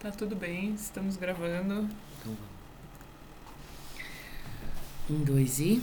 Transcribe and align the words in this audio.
Tá 0.00 0.10
tudo 0.10 0.34
bem, 0.34 0.72
estamos 0.72 1.18
gravando. 1.18 1.86
Então 2.18 2.34
Um, 5.10 5.22
dois 5.22 5.60
e. 5.60 5.82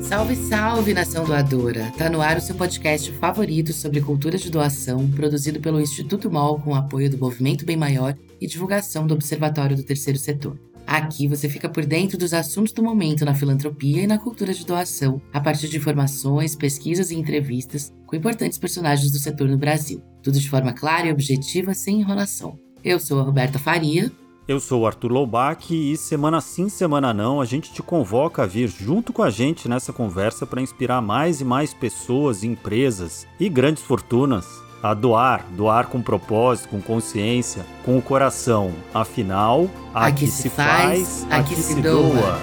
Salve, 0.00 0.36
salve, 0.36 0.94
nação 0.94 1.26
doadora! 1.26 1.92
Tá 1.98 2.08
no 2.08 2.22
ar 2.22 2.38
o 2.38 2.40
seu 2.40 2.54
podcast 2.54 3.12
favorito 3.12 3.74
sobre 3.74 4.00
cultura 4.00 4.38
de 4.38 4.50
doação, 4.50 5.10
produzido 5.10 5.60
pelo 5.60 5.80
Instituto 5.80 6.30
MOL 6.30 6.60
com 6.62 6.74
apoio 6.74 7.10
do 7.10 7.18
Movimento 7.18 7.66
Bem 7.66 7.76
Maior 7.76 8.16
e 8.40 8.46
divulgação 8.46 9.06
do 9.06 9.12
Observatório 9.12 9.76
do 9.76 9.82
Terceiro 9.82 10.18
Setor. 10.18 10.69
Aqui 11.00 11.26
você 11.26 11.48
fica 11.48 11.66
por 11.66 11.86
dentro 11.86 12.18
dos 12.18 12.34
assuntos 12.34 12.74
do 12.74 12.82
momento 12.82 13.24
na 13.24 13.34
filantropia 13.34 14.02
e 14.02 14.06
na 14.06 14.18
cultura 14.18 14.52
de 14.52 14.66
doação, 14.66 15.20
a 15.32 15.40
partir 15.40 15.66
de 15.68 15.78
informações, 15.78 16.54
pesquisas 16.54 17.10
e 17.10 17.16
entrevistas 17.16 17.90
com 18.06 18.16
importantes 18.16 18.58
personagens 18.58 19.10
do 19.10 19.18
setor 19.18 19.48
no 19.48 19.56
Brasil. 19.56 20.02
Tudo 20.22 20.38
de 20.38 20.50
forma 20.50 20.74
clara 20.74 21.08
e 21.08 21.10
objetiva, 21.10 21.72
sem 21.72 22.00
enrolação. 22.00 22.58
Eu 22.84 23.00
sou 23.00 23.18
a 23.18 23.22
Roberta 23.22 23.58
Faria. 23.58 24.12
Eu 24.46 24.60
sou 24.60 24.82
o 24.82 24.86
Arthur 24.86 25.10
Loubach 25.10 25.72
e 25.74 25.96
semana 25.96 26.38
sim, 26.38 26.68
semana 26.68 27.14
não, 27.14 27.40
a 27.40 27.46
gente 27.46 27.72
te 27.72 27.82
convoca 27.82 28.42
a 28.42 28.46
vir 28.46 28.68
junto 28.68 29.10
com 29.10 29.22
a 29.22 29.30
gente 29.30 29.70
nessa 29.70 29.94
conversa 29.94 30.44
para 30.44 30.60
inspirar 30.60 31.00
mais 31.00 31.40
e 31.40 31.44
mais 31.44 31.72
pessoas, 31.72 32.44
empresas 32.44 33.26
e 33.38 33.48
grandes 33.48 33.82
fortunas 33.82 34.46
a 34.82 34.94
doar, 34.94 35.44
doar 35.56 35.86
com 35.88 36.00
propósito, 36.00 36.68
com 36.68 36.80
consciência, 36.80 37.64
com 37.84 37.98
o 37.98 38.02
coração. 38.02 38.72
Afinal, 38.94 39.70
aqui, 39.94 40.24
aqui 40.24 40.26
se 40.26 40.48
faz, 40.48 41.26
aqui, 41.30 41.52
aqui 41.52 41.54
se 41.56 41.80
doa. 41.80 42.02
doa. 42.02 42.38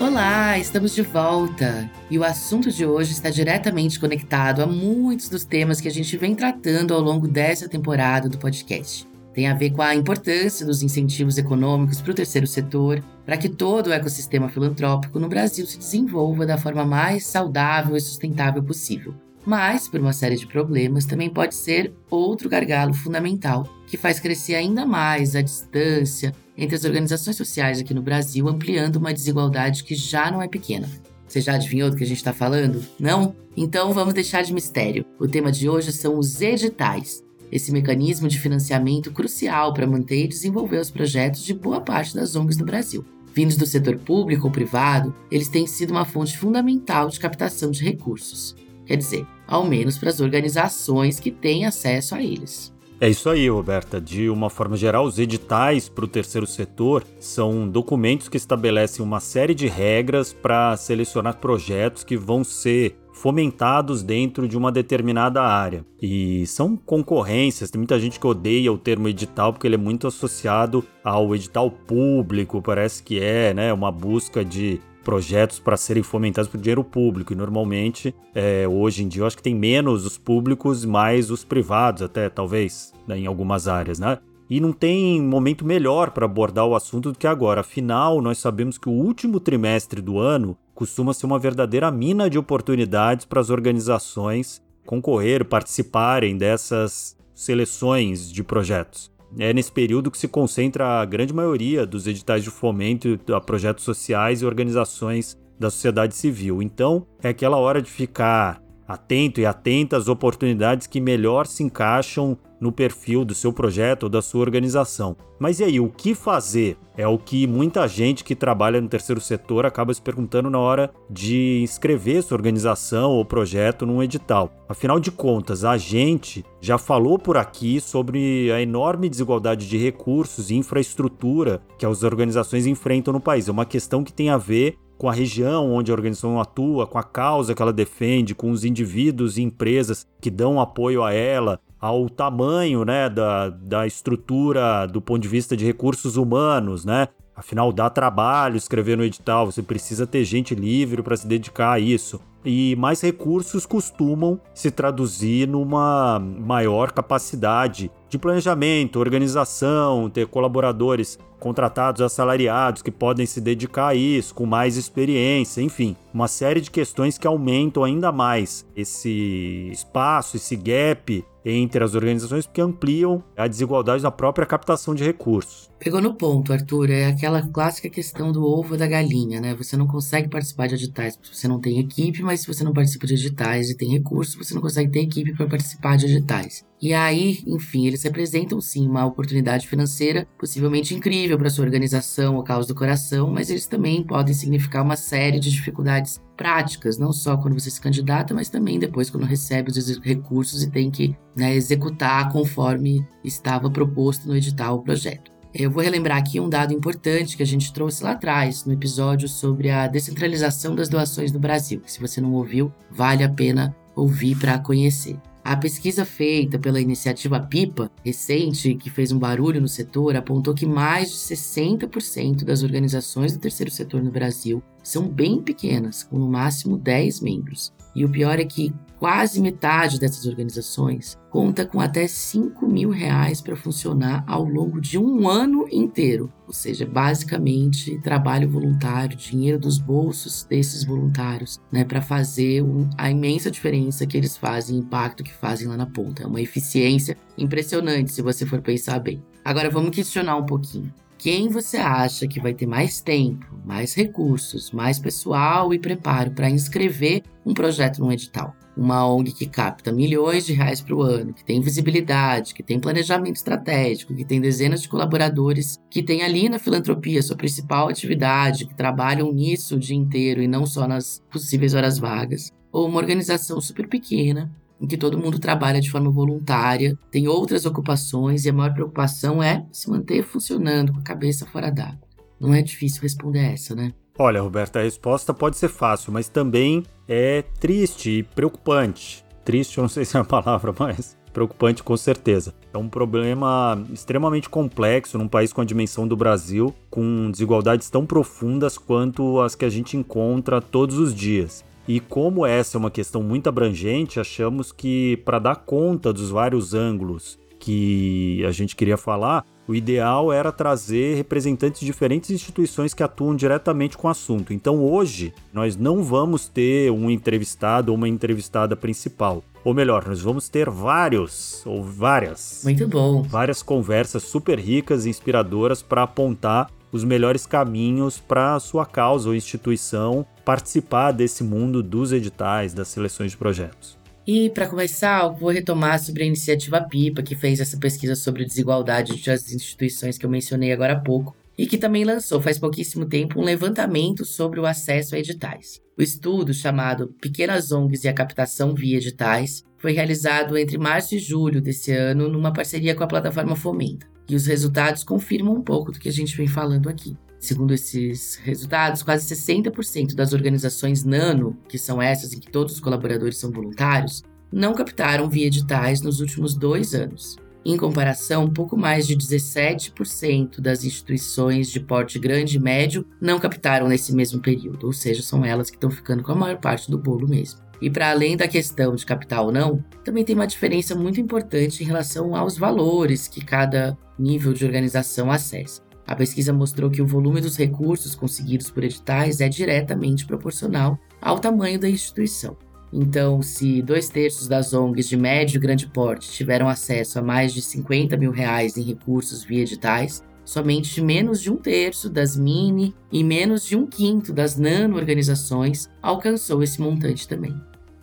Olá, 0.00 0.58
estamos 0.58 0.94
de 0.94 1.02
volta! 1.02 1.90
E 2.10 2.18
o 2.18 2.24
assunto 2.24 2.70
de 2.70 2.86
hoje 2.86 3.12
está 3.12 3.30
diretamente 3.30 3.98
conectado 3.98 4.62
a 4.62 4.66
muitos 4.66 5.28
dos 5.28 5.44
temas 5.44 5.80
que 5.80 5.88
a 5.88 5.90
gente 5.90 6.16
vem 6.16 6.34
tratando 6.34 6.94
ao 6.94 7.00
longo 7.00 7.26
dessa 7.26 7.68
temporada 7.68 8.28
do 8.28 8.38
podcast 8.38 9.13
tem 9.34 9.48
a 9.48 9.54
ver 9.54 9.70
com 9.70 9.82
a 9.82 9.94
importância 9.94 10.64
dos 10.64 10.82
incentivos 10.82 11.36
econômicos 11.36 12.00
para 12.00 12.12
o 12.12 12.14
terceiro 12.14 12.46
setor, 12.46 13.02
para 13.26 13.36
que 13.36 13.48
todo 13.48 13.88
o 13.88 13.92
ecossistema 13.92 14.48
filantrópico 14.48 15.18
no 15.18 15.28
Brasil 15.28 15.66
se 15.66 15.76
desenvolva 15.76 16.46
da 16.46 16.56
forma 16.56 16.84
mais 16.84 17.26
saudável 17.26 17.96
e 17.96 18.00
sustentável 18.00 18.62
possível. 18.62 19.14
Mas, 19.44 19.88
por 19.88 20.00
uma 20.00 20.12
série 20.12 20.36
de 20.36 20.46
problemas, 20.46 21.04
também 21.04 21.28
pode 21.28 21.54
ser 21.54 21.92
outro 22.08 22.48
gargalo 22.48 22.94
fundamental 22.94 23.68
que 23.86 23.96
faz 23.96 24.18
crescer 24.18 24.54
ainda 24.54 24.86
mais 24.86 25.36
a 25.36 25.42
distância 25.42 26.32
entre 26.56 26.76
as 26.76 26.84
organizações 26.84 27.36
sociais 27.36 27.80
aqui 27.80 27.92
no 27.92 28.00
Brasil, 28.00 28.48
ampliando 28.48 28.96
uma 28.96 29.12
desigualdade 29.12 29.84
que 29.84 29.94
já 29.94 30.30
não 30.30 30.40
é 30.40 30.48
pequena. 30.48 30.88
Você 31.26 31.40
já 31.40 31.54
adivinhou 31.54 31.90
do 31.90 31.96
que 31.96 32.04
a 32.04 32.06
gente 32.06 32.18
está 32.18 32.32
falando? 32.32 32.84
Não? 32.98 33.34
Então 33.56 33.92
vamos 33.92 34.14
deixar 34.14 34.42
de 34.42 34.54
mistério. 34.54 35.04
O 35.18 35.26
tema 35.26 35.50
de 35.50 35.68
hoje 35.68 35.92
são 35.92 36.16
os 36.16 36.40
editais, 36.40 37.23
esse 37.50 37.72
mecanismo 37.72 38.28
de 38.28 38.38
financiamento 38.38 39.12
crucial 39.12 39.72
para 39.72 39.86
manter 39.86 40.24
e 40.24 40.28
desenvolver 40.28 40.78
os 40.78 40.90
projetos 40.90 41.44
de 41.44 41.54
boa 41.54 41.80
parte 41.80 42.14
das 42.14 42.36
ONGs 42.36 42.56
do 42.56 42.64
Brasil. 42.64 43.04
Vindos 43.34 43.56
do 43.56 43.66
setor 43.66 43.96
público 43.96 44.46
ou 44.46 44.52
privado, 44.52 45.14
eles 45.30 45.48
têm 45.48 45.66
sido 45.66 45.90
uma 45.90 46.04
fonte 46.04 46.38
fundamental 46.38 47.08
de 47.08 47.18
captação 47.18 47.70
de 47.70 47.84
recursos. 47.84 48.54
Quer 48.86 48.96
dizer, 48.96 49.26
ao 49.46 49.64
menos 49.64 49.98
para 49.98 50.10
as 50.10 50.20
organizações 50.20 51.18
que 51.18 51.30
têm 51.30 51.64
acesso 51.64 52.14
a 52.14 52.22
eles. 52.22 52.72
É 53.00 53.08
isso 53.08 53.28
aí, 53.28 53.48
Roberta. 53.48 54.00
De 54.00 54.30
uma 54.30 54.48
forma 54.48 54.76
geral, 54.76 55.04
os 55.04 55.18
editais 55.18 55.88
para 55.88 56.04
o 56.04 56.08
terceiro 56.08 56.46
setor 56.46 57.04
são 57.18 57.68
documentos 57.68 58.28
que 58.28 58.36
estabelecem 58.36 59.04
uma 59.04 59.20
série 59.20 59.54
de 59.54 59.66
regras 59.66 60.32
para 60.32 60.76
selecionar 60.76 61.38
projetos 61.38 62.04
que 62.04 62.16
vão 62.16 62.44
ser 62.44 62.96
fomentados 63.24 64.02
dentro 64.02 64.46
de 64.46 64.54
uma 64.54 64.70
determinada 64.70 65.40
área. 65.40 65.82
E 65.98 66.46
são 66.46 66.76
concorrências, 66.76 67.70
tem 67.70 67.78
muita 67.78 67.98
gente 67.98 68.20
que 68.20 68.26
odeia 68.26 68.70
o 68.70 68.76
termo 68.76 69.08
edital 69.08 69.50
porque 69.50 69.66
ele 69.66 69.76
é 69.76 69.78
muito 69.78 70.06
associado 70.06 70.84
ao 71.02 71.34
edital 71.34 71.70
público, 71.70 72.60
parece 72.60 73.02
que 73.02 73.18
é, 73.18 73.54
né, 73.54 73.72
uma 73.72 73.90
busca 73.90 74.44
de 74.44 74.78
projetos 75.02 75.58
para 75.58 75.74
serem 75.74 76.02
fomentados 76.02 76.50
por 76.50 76.60
dinheiro 76.60 76.84
público. 76.84 77.32
E 77.32 77.36
normalmente, 77.36 78.14
é, 78.34 78.68
hoje 78.68 79.02
em 79.02 79.08
dia, 79.08 79.22
eu 79.22 79.26
acho 79.26 79.38
que 79.38 79.42
tem 79.42 79.54
menos 79.54 80.04
os 80.04 80.18
públicos, 80.18 80.84
mais 80.84 81.30
os 81.30 81.42
privados, 81.42 82.02
até 82.02 82.28
talvez, 82.28 82.92
né, 83.08 83.20
em 83.20 83.26
algumas 83.26 83.66
áreas, 83.66 83.98
né? 83.98 84.18
E 84.50 84.60
não 84.60 84.70
tem 84.70 85.22
momento 85.22 85.64
melhor 85.64 86.10
para 86.10 86.26
abordar 86.26 86.66
o 86.66 86.74
assunto 86.74 87.10
do 87.10 87.18
que 87.18 87.26
agora. 87.26 87.62
Afinal, 87.62 88.20
nós 88.20 88.36
sabemos 88.36 88.76
que 88.76 88.90
o 88.90 88.92
último 88.92 89.40
trimestre 89.40 90.02
do 90.02 90.18
ano 90.18 90.58
costuma 90.74 91.14
ser 91.14 91.26
uma 91.26 91.38
verdadeira 91.38 91.90
mina 91.90 92.28
de 92.28 92.38
oportunidades 92.38 93.24
para 93.24 93.40
as 93.40 93.50
organizações 93.50 94.62
concorrer, 94.84 95.44
participarem 95.44 96.36
dessas 96.36 97.16
seleções 97.34 98.30
de 98.30 98.42
projetos. 98.42 99.10
É 99.38 99.52
nesse 99.52 99.72
período 99.72 100.10
que 100.10 100.18
se 100.18 100.28
concentra 100.28 101.00
a 101.00 101.04
grande 101.04 101.32
maioria 101.32 101.84
dos 101.84 102.06
editais 102.06 102.44
de 102.44 102.50
fomento 102.50 103.18
a 103.32 103.40
projetos 103.40 103.84
sociais 103.84 104.42
e 104.42 104.46
organizações 104.46 105.36
da 105.58 105.70
sociedade 105.70 106.14
civil. 106.14 106.62
Então, 106.62 107.06
é 107.22 107.28
aquela 107.28 107.56
hora 107.56 107.82
de 107.82 107.90
ficar 107.90 108.62
atento 108.86 109.40
e 109.40 109.46
atenta 109.46 109.96
às 109.96 110.08
oportunidades 110.08 110.86
que 110.86 111.00
melhor 111.00 111.46
se 111.46 111.62
encaixam 111.62 112.38
no 112.60 112.72
perfil 112.72 113.24
do 113.24 113.34
seu 113.34 113.52
projeto 113.52 114.04
ou 114.04 114.08
da 114.08 114.22
sua 114.22 114.40
organização. 114.40 115.16
Mas 115.38 115.60
e 115.60 115.64
aí, 115.64 115.80
o 115.80 115.90
que 115.90 116.14
fazer? 116.14 116.78
É 116.96 117.06
o 117.06 117.18
que 117.18 117.46
muita 117.46 117.86
gente 117.88 118.24
que 118.24 118.34
trabalha 118.34 118.80
no 118.80 118.88
terceiro 118.88 119.20
setor 119.20 119.66
acaba 119.66 119.92
se 119.92 120.00
perguntando 120.00 120.48
na 120.48 120.58
hora 120.58 120.90
de 121.10 121.60
inscrever 121.62 122.22
sua 122.22 122.36
organização 122.36 123.10
ou 123.10 123.24
projeto 123.24 123.84
num 123.84 124.02
edital. 124.02 124.50
Afinal 124.68 125.00
de 125.00 125.10
contas, 125.10 125.64
a 125.64 125.76
gente 125.76 126.44
já 126.60 126.78
falou 126.78 127.18
por 127.18 127.36
aqui 127.36 127.80
sobre 127.80 128.50
a 128.52 128.62
enorme 128.62 129.08
desigualdade 129.08 129.68
de 129.68 129.76
recursos 129.76 130.50
e 130.50 130.54
infraestrutura 130.54 131.60
que 131.76 131.84
as 131.84 132.02
organizações 132.02 132.66
enfrentam 132.66 133.12
no 133.12 133.20
país. 133.20 133.48
É 133.48 133.52
uma 133.52 133.66
questão 133.66 134.04
que 134.04 134.12
tem 134.12 134.30
a 134.30 134.38
ver 134.38 134.78
com 134.96 135.08
a 135.08 135.12
região 135.12 135.72
onde 135.72 135.90
a 135.90 135.94
organização 135.94 136.40
atua, 136.40 136.86
com 136.86 136.98
a 136.98 137.02
causa 137.02 137.54
que 137.54 137.62
ela 137.62 137.72
defende, 137.72 138.34
com 138.34 138.50
os 138.50 138.64
indivíduos 138.64 139.36
e 139.36 139.42
empresas 139.42 140.06
que 140.20 140.30
dão 140.30 140.60
apoio 140.60 141.02
a 141.02 141.12
ela, 141.12 141.60
ao 141.80 142.08
tamanho 142.08 142.84
né, 142.84 143.10
da, 143.10 143.50
da 143.50 143.86
estrutura 143.86 144.86
do 144.86 145.00
ponto 145.00 145.20
de 145.20 145.28
vista 145.28 145.56
de 145.56 145.64
recursos 145.64 146.16
humanos, 146.16 146.84
né? 146.84 147.08
Afinal, 147.36 147.72
dá 147.72 147.90
trabalho 147.90 148.56
escrever 148.56 148.96
no 148.96 149.04
edital, 149.04 149.46
você 149.46 149.60
precisa 149.60 150.06
ter 150.06 150.24
gente 150.24 150.54
livre 150.54 151.02
para 151.02 151.16
se 151.16 151.26
dedicar 151.26 151.72
a 151.72 151.80
isso. 151.80 152.20
E 152.44 152.76
mais 152.76 153.00
recursos 153.00 153.66
costumam 153.66 154.40
se 154.54 154.70
traduzir 154.70 155.48
numa 155.48 156.18
maior 156.18 156.92
capacidade 156.92 157.90
de 158.08 158.18
planejamento, 158.18 158.98
organização, 158.98 160.08
ter 160.10 160.26
colaboradores 160.26 161.18
contratados, 161.44 162.00
assalariados 162.00 162.80
que 162.80 162.90
podem 162.90 163.26
se 163.26 163.40
dedicar 163.40 163.88
a 163.88 163.94
isso, 163.94 164.34
com 164.34 164.46
mais 164.46 164.78
experiência, 164.78 165.60
enfim, 165.60 165.94
uma 166.12 166.26
série 166.26 166.60
de 166.60 166.70
questões 166.70 167.18
que 167.18 167.26
aumentam 167.26 167.84
ainda 167.84 168.10
mais 168.10 168.66
esse 168.74 169.68
espaço, 169.70 170.36
esse 170.36 170.56
gap 170.56 171.22
entre 171.44 171.84
as 171.84 171.94
organizações 171.94 172.48
que 172.50 172.60
ampliam 172.60 173.22
a 173.36 173.46
desigualdade 173.46 174.02
na 174.02 174.10
própria 174.10 174.46
captação 174.46 174.94
de 174.94 175.04
recursos. 175.04 175.70
Pegou 175.78 176.00
no 176.00 176.14
ponto, 176.14 176.50
Arthur. 176.52 176.88
É 176.88 177.06
aquela 177.06 177.42
clássica 177.42 177.90
questão 177.90 178.32
do 178.32 178.42
ovo 178.42 178.74
da 178.76 178.86
galinha, 178.86 179.38
né? 179.40 179.54
Você 179.54 179.76
não 179.76 179.86
consegue 179.86 180.28
participar 180.28 180.68
de 180.68 180.76
editais 180.76 181.18
se 181.22 181.34
você 181.34 181.46
não 181.46 181.60
tem 181.60 181.78
equipe, 181.78 182.22
mas 182.22 182.40
se 182.40 182.46
você 182.46 182.64
não 182.64 182.72
participa 182.72 183.06
de 183.06 183.14
editais 183.14 183.68
e 183.68 183.76
tem 183.76 183.90
recursos, 183.90 184.34
você 184.34 184.54
não 184.54 184.62
consegue 184.62 184.90
ter 184.90 185.00
equipe 185.00 185.34
para 185.34 185.46
participar 185.46 185.98
de 185.98 186.06
editais. 186.06 186.64
E 186.84 186.92
aí, 186.92 187.42
enfim, 187.46 187.86
eles 187.86 188.02
representam 188.02 188.60
sim 188.60 188.86
uma 188.86 189.06
oportunidade 189.06 189.66
financeira 189.66 190.28
possivelmente 190.38 190.94
incrível 190.94 191.38
para 191.38 191.48
sua 191.48 191.64
organização 191.64 192.36
ou 192.36 192.42
causa 192.42 192.68
do 192.68 192.74
coração, 192.74 193.30
mas 193.30 193.48
eles 193.48 193.66
também 193.66 194.02
podem 194.02 194.34
significar 194.34 194.84
uma 194.84 194.94
série 194.94 195.40
de 195.40 195.50
dificuldades 195.50 196.20
práticas, 196.36 196.98
não 196.98 197.10
só 197.10 197.38
quando 197.38 197.58
você 197.58 197.70
se 197.70 197.80
candidata, 197.80 198.34
mas 198.34 198.50
também 198.50 198.78
depois 198.78 199.08
quando 199.08 199.24
recebe 199.24 199.70
os 199.70 199.98
recursos 200.00 200.62
e 200.62 200.70
tem 200.70 200.90
que 200.90 201.16
né, 201.34 201.54
executar 201.54 202.30
conforme 202.30 203.02
estava 203.24 203.70
proposto 203.70 204.28
no 204.28 204.36
edital 204.36 204.76
o 204.76 204.82
projeto. 204.82 205.32
Eu 205.54 205.70
vou 205.70 205.82
relembrar 205.82 206.18
aqui 206.18 206.38
um 206.38 206.50
dado 206.50 206.74
importante 206.74 207.34
que 207.34 207.42
a 207.42 207.46
gente 207.46 207.72
trouxe 207.72 208.04
lá 208.04 208.10
atrás, 208.10 208.66
no 208.66 208.74
episódio 208.74 209.26
sobre 209.26 209.70
a 209.70 209.86
descentralização 209.86 210.74
das 210.74 210.90
doações 210.90 211.32
no 211.32 211.40
Brasil, 211.40 211.80
que 211.80 211.90
se 211.90 211.98
você 211.98 212.20
não 212.20 212.34
ouviu, 212.34 212.70
vale 212.90 213.24
a 213.24 213.28
pena 213.30 213.74
ouvir 213.96 214.36
para 214.36 214.58
conhecer. 214.58 215.16
A 215.44 215.54
pesquisa 215.54 216.06
feita 216.06 216.58
pela 216.58 216.80
iniciativa 216.80 217.38
PIPA, 217.38 217.90
recente, 218.02 218.74
que 218.76 218.88
fez 218.88 219.12
um 219.12 219.18
barulho 219.18 219.60
no 219.60 219.68
setor, 219.68 220.16
apontou 220.16 220.54
que 220.54 220.64
mais 220.64 221.10
de 221.10 221.36
60% 221.36 222.44
das 222.44 222.62
organizações 222.62 223.34
do 223.34 223.38
terceiro 223.38 223.70
setor 223.70 224.02
no 224.02 224.10
Brasil 224.10 224.62
são 224.82 225.06
bem 225.06 225.42
pequenas, 225.42 226.02
com 226.02 226.18
no 226.18 226.26
máximo 226.26 226.78
10 226.78 227.20
membros. 227.20 227.74
E 227.94 228.04
o 228.04 228.08
pior 228.08 228.38
é 228.38 228.44
que 228.44 228.74
quase 228.98 229.40
metade 229.40 229.98
dessas 229.98 230.24
organizações 230.26 231.18
conta 231.30 231.66
com 231.66 231.80
até 231.80 232.06
5 232.06 232.66
mil 232.66 232.90
reais 232.90 233.40
para 233.40 233.54
funcionar 233.54 234.24
ao 234.26 234.44
longo 234.44 234.80
de 234.80 234.96
um 234.96 235.28
ano 235.28 235.66
inteiro. 235.70 236.32
Ou 236.46 236.52
seja, 236.52 236.86
basicamente 236.86 238.00
trabalho 238.00 238.48
voluntário, 238.48 239.16
dinheiro 239.16 239.58
dos 239.58 239.78
bolsos 239.78 240.44
desses 240.44 240.84
voluntários, 240.84 241.60
né, 241.70 241.84
para 241.84 242.00
fazer 242.00 242.62
um, 242.62 242.88
a 242.96 243.10
imensa 243.10 243.50
diferença 243.50 244.06
que 244.06 244.16
eles 244.16 244.36
fazem, 244.36 244.78
impacto 244.78 245.24
que 245.24 245.34
fazem 245.34 245.68
lá 245.68 245.76
na 245.76 245.86
ponta. 245.86 246.22
É 246.22 246.26
uma 246.26 246.40
eficiência 246.40 247.16
impressionante 247.36 248.12
se 248.12 248.22
você 248.22 248.46
for 248.46 248.62
pensar 248.62 248.98
bem. 249.00 249.22
Agora 249.44 249.68
vamos 249.68 249.90
questionar 249.90 250.36
um 250.36 250.46
pouquinho. 250.46 250.90
Quem 251.24 251.48
você 251.48 251.78
acha 251.78 252.28
que 252.28 252.38
vai 252.38 252.52
ter 252.52 252.66
mais 252.66 253.00
tempo, 253.00 253.46
mais 253.64 253.94
recursos, 253.94 254.70
mais 254.72 254.98
pessoal 254.98 255.72
e 255.72 255.78
preparo 255.78 256.32
para 256.32 256.50
inscrever 256.50 257.22
um 257.46 257.54
projeto 257.54 257.98
num 258.00 258.12
edital? 258.12 258.54
Uma 258.76 259.10
ONG 259.10 259.32
que 259.32 259.46
capta 259.46 259.90
milhões 259.90 260.44
de 260.44 260.52
reais 260.52 260.84
o 260.86 261.00
ano, 261.00 261.32
que 261.32 261.42
tem 261.42 261.62
visibilidade, 261.62 262.52
que 262.52 262.62
tem 262.62 262.78
planejamento 262.78 263.36
estratégico, 263.36 264.14
que 264.14 264.22
tem 264.22 264.38
dezenas 264.38 264.82
de 264.82 264.88
colaboradores, 264.90 265.78
que 265.88 266.02
tem 266.02 266.22
ali 266.22 266.46
na 266.50 266.58
filantropia 266.58 267.22
sua 267.22 267.38
principal 267.38 267.88
atividade, 267.88 268.66
que 268.66 268.76
trabalham 268.76 269.32
nisso 269.32 269.76
o 269.76 269.80
dia 269.80 269.96
inteiro 269.96 270.42
e 270.42 270.46
não 270.46 270.66
só 270.66 270.86
nas 270.86 271.22
possíveis 271.30 271.72
horas 271.72 271.98
vagas. 271.98 272.52
Ou 272.70 272.86
uma 272.86 272.98
organização 272.98 273.62
super 273.62 273.88
pequena, 273.88 274.54
em 274.84 274.86
que 274.86 274.96
todo 274.98 275.18
mundo 275.18 275.38
trabalha 275.38 275.80
de 275.80 275.90
forma 275.90 276.10
voluntária, 276.10 276.96
tem 277.10 277.26
outras 277.26 277.64
ocupações 277.64 278.44
e 278.44 278.50
a 278.50 278.52
maior 278.52 278.72
preocupação 278.72 279.42
é 279.42 279.64
se 279.72 279.90
manter 279.90 280.22
funcionando 280.22 280.92
com 280.92 280.98
a 280.98 281.02
cabeça 281.02 281.46
fora 281.46 281.70
d'água. 281.70 281.98
Não 282.38 282.52
é 282.52 282.60
difícil 282.60 283.02
responder 283.02 283.52
essa, 283.52 283.74
né? 283.74 283.92
Olha, 284.18 284.42
Roberta, 284.42 284.78
a 284.78 284.82
resposta 284.82 285.32
pode 285.32 285.56
ser 285.56 285.68
fácil, 285.68 286.12
mas 286.12 286.28
também 286.28 286.84
é 287.08 287.42
triste 287.58 288.10
e 288.10 288.22
preocupante. 288.22 289.24
Triste, 289.44 289.78
eu 289.78 289.82
não 289.82 289.88
sei 289.88 290.04
se 290.04 290.16
é 290.16 290.20
a 290.20 290.24
palavra, 290.24 290.74
mas 290.78 291.16
preocupante 291.32 291.82
com 291.82 291.96
certeza. 291.96 292.54
É 292.72 292.78
um 292.78 292.88
problema 292.88 293.82
extremamente 293.92 294.48
complexo 294.48 295.18
num 295.18 295.26
país 295.26 295.52
com 295.52 295.60
a 295.60 295.64
dimensão 295.64 296.06
do 296.06 296.16
Brasil, 296.16 296.72
com 296.90 297.30
desigualdades 297.30 297.90
tão 297.90 298.06
profundas 298.06 298.78
quanto 298.78 299.40
as 299.40 299.54
que 299.54 299.64
a 299.64 299.70
gente 299.70 299.96
encontra 299.96 300.60
todos 300.60 300.96
os 300.96 301.12
dias. 301.12 301.64
E 301.86 302.00
como 302.00 302.46
essa 302.46 302.76
é 302.76 302.78
uma 302.78 302.90
questão 302.90 303.22
muito 303.22 303.48
abrangente, 303.48 304.18
achamos 304.18 304.72
que 304.72 305.18
para 305.24 305.38
dar 305.38 305.56
conta 305.56 306.12
dos 306.12 306.30
vários 306.30 306.72
ângulos 306.74 307.38
que 307.58 308.44
a 308.46 308.50
gente 308.50 308.76
queria 308.76 308.96
falar, 308.96 309.44
o 309.66 309.74
ideal 309.74 310.30
era 310.30 310.52
trazer 310.52 311.16
representantes 311.16 311.80
de 311.80 311.86
diferentes 311.86 312.30
instituições 312.30 312.92
que 312.92 313.02
atuam 313.02 313.34
diretamente 313.34 313.96
com 313.96 314.06
o 314.06 314.10
assunto. 314.10 314.52
Então 314.52 314.82
hoje 314.82 315.32
nós 315.52 315.76
não 315.76 316.02
vamos 316.02 316.46
ter 316.46 316.90
um 316.90 317.10
entrevistado 317.10 317.90
ou 317.90 317.96
uma 317.96 318.08
entrevistada 318.08 318.76
principal. 318.76 319.42
Ou 319.64 319.72
melhor, 319.72 320.06
nós 320.06 320.20
vamos 320.20 320.48
ter 320.50 320.68
vários 320.68 321.64
ou 321.64 321.82
várias. 321.82 322.60
Muito 322.64 322.86
bom. 322.86 323.22
Várias 323.22 323.62
conversas 323.62 324.22
super 324.24 324.58
ricas 324.58 325.06
e 325.06 325.08
inspiradoras 325.08 325.80
para 325.80 326.02
apontar 326.02 326.70
os 326.94 327.02
melhores 327.02 327.44
caminhos 327.44 328.20
para 328.20 328.54
a 328.54 328.60
sua 328.60 328.86
causa 328.86 329.28
ou 329.28 329.34
instituição 329.34 330.24
participar 330.44 331.10
desse 331.10 331.42
mundo 331.42 331.82
dos 331.82 332.12
editais, 332.12 332.72
das 332.72 332.86
seleções 332.86 333.32
de 333.32 333.36
projetos. 333.36 333.98
E 334.24 334.48
para 334.50 334.68
começar, 334.68 335.26
vou 335.30 335.50
retomar 335.50 335.98
sobre 335.98 336.22
a 336.22 336.26
iniciativa 336.26 336.80
PIPA, 336.80 337.24
que 337.24 337.34
fez 337.34 337.58
essa 337.58 337.76
pesquisa 337.78 338.14
sobre 338.14 338.44
desigualdade 338.44 339.20
das 339.24 339.50
instituições 339.52 340.16
que 340.16 340.24
eu 340.24 340.30
mencionei 340.30 340.70
agora 340.70 340.92
há 340.92 341.00
pouco, 341.00 341.34
e 341.58 341.66
que 341.66 341.78
também 341.78 342.04
lançou 342.04 342.40
faz 342.40 342.60
pouquíssimo 342.60 343.06
tempo 343.06 343.40
um 343.40 343.44
levantamento 343.44 344.24
sobre 344.24 344.60
o 344.60 344.66
acesso 344.66 345.16
a 345.16 345.18
editais. 345.18 345.80
O 345.98 346.02
estudo, 346.02 346.54
chamado 346.54 347.08
Pequenas 347.20 347.72
ONGs 347.72 348.04
e 348.04 348.08
a 348.08 348.14
Captação 348.14 348.72
via 348.72 348.98
Editais, 348.98 349.64
foi 349.78 349.92
realizado 349.92 350.56
entre 350.56 350.78
março 350.78 351.16
e 351.16 351.18
julho 351.18 351.60
desse 351.60 351.90
ano 351.90 352.28
numa 352.28 352.52
parceria 352.52 352.94
com 352.94 353.02
a 353.02 353.08
plataforma 353.08 353.56
Fomenta. 353.56 354.13
E 354.28 354.34
os 354.34 354.46
resultados 354.46 355.04
confirmam 355.04 355.54
um 355.54 355.62
pouco 355.62 355.92
do 355.92 355.98
que 355.98 356.08
a 356.08 356.12
gente 356.12 356.36
vem 356.36 356.46
falando 356.46 356.88
aqui. 356.88 357.16
Segundo 357.38 357.74
esses 357.74 358.36
resultados, 358.36 359.02
quase 359.02 359.34
60% 359.34 360.14
das 360.14 360.32
organizações 360.32 361.04
nano, 361.04 361.58
que 361.68 361.76
são 361.76 362.00
essas 362.00 362.32
em 362.32 362.40
que 362.40 362.50
todos 362.50 362.74
os 362.74 362.80
colaboradores 362.80 363.36
são 363.36 363.50
voluntários, 363.50 364.22
não 364.50 364.72
captaram 364.72 365.28
via 365.28 365.48
editais 365.48 366.00
nos 366.00 366.20
últimos 366.20 366.54
dois 366.54 366.94
anos. 366.94 367.36
Em 367.66 367.76
comparação, 367.78 368.48
pouco 368.48 368.76
mais 368.76 369.06
de 369.06 369.16
17% 369.16 370.60
das 370.60 370.84
instituições 370.84 371.70
de 371.70 371.80
porte 371.80 372.18
grande 372.18 372.56
e 372.56 372.60
médio 372.60 373.06
não 373.18 373.40
captaram 373.40 373.88
nesse 373.88 374.14
mesmo 374.14 374.40
período, 374.40 374.86
ou 374.86 374.92
seja, 374.92 375.22
são 375.22 375.44
elas 375.44 375.70
que 375.70 375.76
estão 375.76 375.90
ficando 375.90 376.22
com 376.22 376.32
a 376.32 376.36
maior 376.36 376.58
parte 376.58 376.90
do 376.90 376.98
bolo 376.98 377.26
mesmo. 377.26 377.63
E 377.80 377.90
para 377.90 378.10
além 378.10 378.36
da 378.36 378.48
questão 378.48 378.94
de 378.94 379.04
capital 379.04 379.46
ou 379.46 379.52
não, 379.52 379.84
também 380.04 380.24
tem 380.24 380.34
uma 380.34 380.46
diferença 380.46 380.94
muito 380.94 381.20
importante 381.20 381.82
em 381.82 381.86
relação 381.86 382.34
aos 382.34 382.56
valores 382.56 383.28
que 383.28 383.44
cada 383.44 383.96
nível 384.18 384.52
de 384.52 384.64
organização 384.64 385.30
acessa. 385.30 385.82
A 386.06 386.14
pesquisa 386.14 386.52
mostrou 386.52 386.90
que 386.90 387.00
o 387.00 387.06
volume 387.06 387.40
dos 387.40 387.56
recursos 387.56 388.14
conseguidos 388.14 388.70
por 388.70 388.84
editais 388.84 389.40
é 389.40 389.48
diretamente 389.48 390.26
proporcional 390.26 390.98
ao 391.20 391.38
tamanho 391.38 391.78
da 391.78 391.88
instituição. 391.88 392.56
Então, 392.92 393.42
se 393.42 393.82
dois 393.82 394.08
terços 394.08 394.46
das 394.46 394.72
ONGs 394.72 395.08
de 395.08 395.16
médio 395.16 395.56
e 395.56 395.60
grande 395.60 395.88
porte 395.88 396.30
tiveram 396.30 396.68
acesso 396.68 397.18
a 397.18 397.22
mais 397.22 397.52
de 397.52 397.60
50 397.60 398.16
mil 398.16 398.30
reais 398.30 398.76
em 398.76 398.82
recursos 398.82 399.42
via 399.42 399.62
editais, 399.62 400.22
somente 400.44 401.00
menos 401.00 401.40
de 401.40 401.50
um 401.50 401.56
terço 401.56 402.08
das 402.10 402.36
mini 402.36 402.94
e 403.10 403.24
menos 403.24 403.64
de 403.64 403.76
um 403.76 403.86
quinto 403.86 404.32
das 404.32 404.56
nano-organizações 404.56 405.88
alcançou 406.02 406.62
esse 406.62 406.80
montante 406.80 407.26
também. 407.26 407.54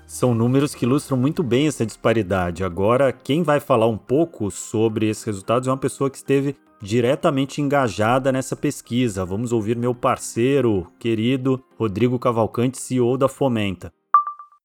São 0.08 0.36
números 0.36 0.76
que 0.76 0.84
ilustram 0.84 1.18
muito 1.18 1.42
bem 1.42 1.68
essa 1.68 1.86
disparidade. 1.86 2.66
Agora, 2.66 3.14
quem 3.14 3.44
vai 3.44 3.62
falar 3.62 3.88
um 3.88 3.98
pouco 3.98 4.52
sobre 4.52 5.08
esses 5.08 5.24
resultados 5.24 5.68
é 5.68 5.72
uma 5.72 5.78
pessoa 5.78 6.10
que 6.10 6.18
esteve 6.18 6.56
diretamente 6.82 7.62
engajada 7.62 8.32
nessa 8.32 8.56
pesquisa. 8.56 9.24
Vamos 9.24 9.54
ouvir 9.54 9.78
meu 9.78 9.96
parceiro, 9.96 10.88
querido 11.00 11.64
Rodrigo 11.78 12.20
Cavalcante, 12.20 12.78
CEO 12.78 13.18
da 13.18 13.30
Fomenta. 13.30 13.94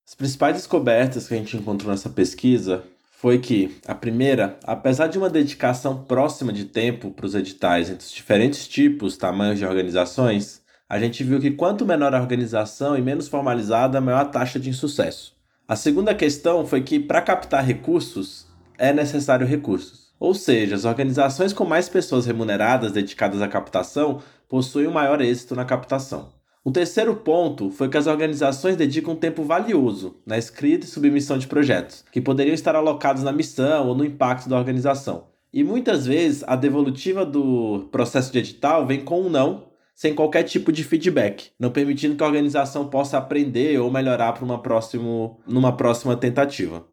As 0.05 0.15
principais 0.15 0.57
descobertas 0.57 1.29
que 1.29 1.35
a 1.35 1.37
gente 1.37 1.57
encontrou 1.57 1.91
nessa 1.91 2.09
pesquisa 2.09 2.85
foi 3.27 3.41
que, 3.41 3.77
a 3.85 3.93
primeira, 3.93 4.57
apesar 4.63 5.09
de 5.09 5.19
uma 5.19 5.29
dedicação 5.29 6.05
próxima 6.05 6.53
de 6.53 6.65
tempo 6.65 7.11
para 7.11 7.27
os 7.27 7.35
editais 7.35 7.91
entre 7.91 8.07
os 8.07 8.13
diferentes 8.13 8.69
tipos, 8.69 9.17
tamanhos 9.17 9.59
de 9.59 9.67
organizações, 9.67 10.63
a 10.89 10.97
gente 11.01 11.25
viu 11.25 11.41
que 11.41 11.51
quanto 11.51 11.85
menor 11.85 12.15
a 12.15 12.21
organização 12.21 12.97
e 12.97 13.03
menos 13.03 13.27
formalizada, 13.27 14.01
maior 14.01 14.21
a 14.21 14.25
taxa 14.27 14.61
de 14.61 14.71
insucesso. 14.71 15.35
A 15.67 15.75
segunda 15.75 16.15
questão 16.15 16.65
foi 16.65 16.83
que 16.83 17.01
para 17.01 17.21
captar 17.21 17.65
recursos 17.65 18.47
é 18.79 18.93
necessário 18.93 19.45
recursos. 19.45 20.13
Ou 20.21 20.33
seja, 20.33 20.77
as 20.77 20.85
organizações 20.85 21.53
com 21.53 21.65
mais 21.65 21.89
pessoas 21.89 22.27
remuneradas 22.27 22.93
dedicadas 22.93 23.43
à 23.43 23.49
captação 23.49 24.23
possuem 24.49 24.87
um 24.87 24.93
maior 24.93 25.21
êxito 25.21 25.57
na 25.57 25.65
captação. 25.65 26.36
O 26.67 26.73
terceiro 26.73 27.15
ponto 27.15 27.71
foi 27.71 27.89
que 27.89 27.97
as 27.97 28.09
organizações 28.09 28.75
dedicam 28.75 29.15
um 29.15 29.17
tempo 29.17 29.45
valioso 29.45 30.17
na 30.27 30.37
escrita 30.37 30.85
e 30.85 30.89
submissão 30.89 31.39
de 31.39 31.47
projetos, 31.47 32.05
que 32.11 32.21
poderiam 32.21 32.55
estar 32.55 32.75
alocados 32.75 33.23
na 33.23 33.31
missão 33.31 33.87
ou 33.87 33.95
no 33.95 34.05
impacto 34.05 34.49
da 34.49 34.59
organização. 34.59 35.29
E 35.53 35.63
muitas 35.63 36.07
vezes 36.07 36.43
a 36.45 36.57
devolutiva 36.57 37.25
do 37.25 37.87
processo 37.93 38.33
de 38.33 38.41
edital 38.41 38.85
vem 38.85 39.05
com 39.05 39.21
um 39.21 39.31
não 39.31 39.67
sem 39.95 40.13
qualquer 40.13 40.43
tipo 40.43 40.73
de 40.73 40.83
feedback, 40.83 41.53
não 41.57 41.71
permitindo 41.71 42.17
que 42.17 42.25
a 42.25 42.27
organização 42.27 42.89
possa 42.89 43.17
aprender 43.17 43.79
ou 43.79 43.89
melhorar 43.89 44.33
para 44.33 44.45
uma 44.45 44.61
próximo, 44.61 45.39
numa 45.47 45.77
próxima 45.77 46.17
tentativa. 46.17 46.85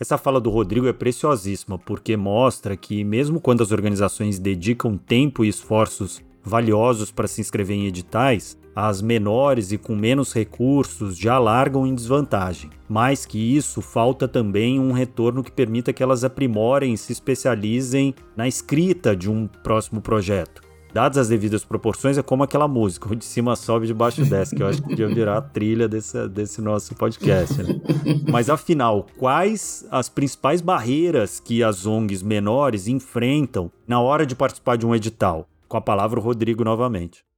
Essa 0.00 0.16
fala 0.16 0.40
do 0.40 0.48
Rodrigo 0.48 0.88
é 0.88 0.92
preciosíssima 0.94 1.78
porque 1.78 2.16
mostra 2.16 2.78
que, 2.78 3.04
mesmo 3.04 3.42
quando 3.42 3.62
as 3.62 3.72
organizações 3.72 4.38
dedicam 4.38 4.96
tempo 4.96 5.44
e 5.44 5.48
esforços 5.48 6.22
valiosos 6.42 7.12
para 7.12 7.28
se 7.28 7.42
inscrever 7.42 7.76
em 7.76 7.86
editais, 7.86 8.58
as 8.74 9.02
menores 9.02 9.72
e 9.72 9.78
com 9.78 9.94
menos 9.94 10.32
recursos 10.32 11.16
já 11.16 11.38
largam 11.38 11.86
em 11.86 11.94
desvantagem. 11.94 12.70
Mais 12.88 13.26
que 13.26 13.38
isso, 13.38 13.80
falta 13.80 14.26
também 14.26 14.78
um 14.78 14.92
retorno 14.92 15.42
que 15.42 15.52
permita 15.52 15.92
que 15.92 16.02
elas 16.02 16.24
aprimorem 16.24 16.92
e 16.92 16.98
se 16.98 17.12
especializem 17.12 18.14
na 18.36 18.48
escrita 18.48 19.14
de 19.14 19.30
um 19.30 19.46
próximo 19.46 20.00
projeto 20.00 20.70
dadas 20.92 21.18
as 21.18 21.28
devidas 21.28 21.64
proporções, 21.64 22.18
é 22.18 22.22
como 22.22 22.42
aquela 22.42 22.68
música, 22.68 23.12
o 23.12 23.16
de 23.16 23.24
cima 23.24 23.56
sobe, 23.56 23.86
de 23.86 23.94
baixo 23.94 24.24
desce, 24.24 24.54
que 24.54 24.62
eu 24.62 24.66
acho 24.66 24.82
que 24.82 24.88
podia 24.88 25.08
virar 25.08 25.38
a 25.38 25.42
trilha 25.42 25.88
desse, 25.88 26.28
desse 26.28 26.60
nosso 26.60 26.94
podcast. 26.94 27.62
Né? 27.62 27.80
Mas 28.28 28.50
afinal, 28.50 29.06
quais 29.18 29.86
as 29.90 30.08
principais 30.08 30.60
barreiras 30.60 31.40
que 31.40 31.62
as 31.62 31.86
ONGs 31.86 32.22
menores 32.22 32.88
enfrentam 32.88 33.70
na 33.86 34.00
hora 34.00 34.26
de 34.26 34.34
participar 34.34 34.76
de 34.76 34.86
um 34.86 34.94
edital? 34.94 35.48
Com 35.68 35.76
a 35.76 35.80
palavra 35.80 36.18
o 36.18 36.22
Rodrigo 36.22 36.64
novamente. 36.64 37.29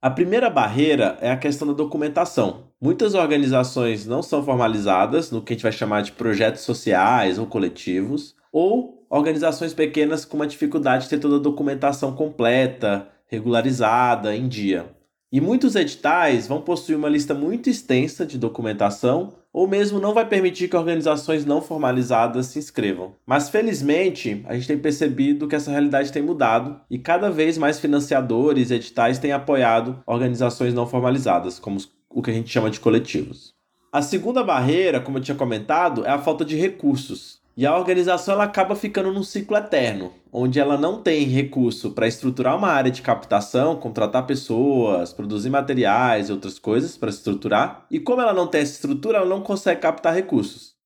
A 0.00 0.08
primeira 0.08 0.48
barreira 0.48 1.18
é 1.20 1.28
a 1.28 1.36
questão 1.36 1.66
da 1.66 1.74
documentação. 1.74 2.68
Muitas 2.80 3.14
organizações 3.14 4.06
não 4.06 4.22
são 4.22 4.44
formalizadas 4.44 5.32
no 5.32 5.42
que 5.42 5.52
a 5.52 5.56
gente 5.56 5.64
vai 5.64 5.72
chamar 5.72 6.02
de 6.02 6.12
projetos 6.12 6.60
sociais 6.60 7.36
ou 7.36 7.46
coletivos, 7.46 8.36
ou 8.52 9.04
organizações 9.10 9.74
pequenas 9.74 10.24
com 10.24 10.36
uma 10.36 10.46
dificuldade 10.46 11.02
de 11.02 11.10
ter 11.10 11.18
toda 11.18 11.34
a 11.34 11.40
documentação 11.40 12.14
completa, 12.14 13.08
regularizada, 13.26 14.36
em 14.36 14.46
dia. 14.46 14.86
E 15.32 15.40
muitos 15.40 15.74
editais 15.74 16.46
vão 16.46 16.62
possuir 16.62 16.96
uma 16.96 17.08
lista 17.08 17.34
muito 17.34 17.68
extensa 17.68 18.24
de 18.24 18.38
documentação 18.38 19.34
ou 19.58 19.66
mesmo 19.66 19.98
não 19.98 20.14
vai 20.14 20.24
permitir 20.24 20.68
que 20.68 20.76
organizações 20.76 21.44
não 21.44 21.60
formalizadas 21.60 22.46
se 22.46 22.60
inscrevam. 22.60 23.16
Mas 23.26 23.48
felizmente, 23.48 24.44
a 24.46 24.54
gente 24.54 24.68
tem 24.68 24.78
percebido 24.78 25.48
que 25.48 25.56
essa 25.56 25.72
realidade 25.72 26.12
tem 26.12 26.22
mudado 26.22 26.80
e 26.88 26.96
cada 26.96 27.28
vez 27.28 27.58
mais 27.58 27.80
financiadores 27.80 28.70
e 28.70 28.74
editais 28.74 29.18
têm 29.18 29.32
apoiado 29.32 30.00
organizações 30.06 30.72
não 30.72 30.86
formalizadas, 30.86 31.58
como 31.58 31.76
o 32.08 32.22
que 32.22 32.30
a 32.30 32.34
gente 32.34 32.48
chama 32.48 32.70
de 32.70 32.78
coletivos. 32.78 33.52
A 33.92 34.00
segunda 34.00 34.44
barreira, 34.44 35.00
como 35.00 35.18
eu 35.18 35.22
tinha 35.22 35.36
comentado, 35.36 36.06
é 36.06 36.10
a 36.10 36.18
falta 36.18 36.44
de 36.44 36.54
recursos. 36.54 37.37
E 37.58 37.66
a 37.66 37.76
organização 37.76 38.34
ela 38.34 38.44
acaba 38.44 38.76
ficando 38.76 39.12
num 39.12 39.24
ciclo 39.24 39.56
eterno, 39.56 40.12
onde 40.32 40.60
ela 40.60 40.78
não 40.78 41.02
tem 41.02 41.24
recurso 41.24 41.90
para 41.90 42.06
estruturar 42.06 42.56
uma 42.56 42.68
área 42.68 42.88
de 42.88 43.02
captação, 43.02 43.74
contratar 43.74 44.28
pessoas, 44.28 45.12
produzir 45.12 45.50
materiais 45.50 46.28
e 46.28 46.32
outras 46.32 46.56
coisas 46.56 46.96
para 46.96 47.10
estruturar. 47.10 47.84
E 47.90 47.98
como 47.98 48.22
ela 48.22 48.32
não 48.32 48.46
tem 48.46 48.60
essa 48.60 48.74
estrutura, 48.74 49.18
ela 49.18 49.26
não 49.26 49.40
consegue 49.40 49.80
captar 49.80 50.14
recursos. 50.14 50.76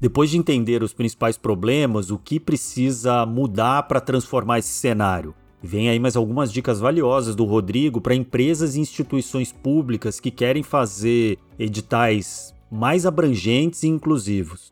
Depois 0.00 0.30
de 0.30 0.38
entender 0.38 0.82
os 0.82 0.94
principais 0.94 1.36
problemas, 1.36 2.10
o 2.10 2.16
que 2.16 2.40
precisa 2.40 3.26
mudar 3.26 3.82
para 3.82 4.00
transformar 4.00 4.60
esse 4.60 4.72
cenário? 4.72 5.34
Vem 5.62 5.90
aí 5.90 5.98
mais 5.98 6.16
algumas 6.16 6.50
dicas 6.50 6.80
valiosas 6.80 7.36
do 7.36 7.44
Rodrigo 7.44 8.00
para 8.00 8.14
empresas 8.14 8.76
e 8.76 8.80
instituições 8.80 9.52
públicas 9.52 10.18
que 10.18 10.30
querem 10.30 10.62
fazer 10.62 11.38
editais 11.58 12.54
mais 12.70 13.04
abrangentes 13.04 13.82
e 13.82 13.88
inclusivos. 13.88 14.71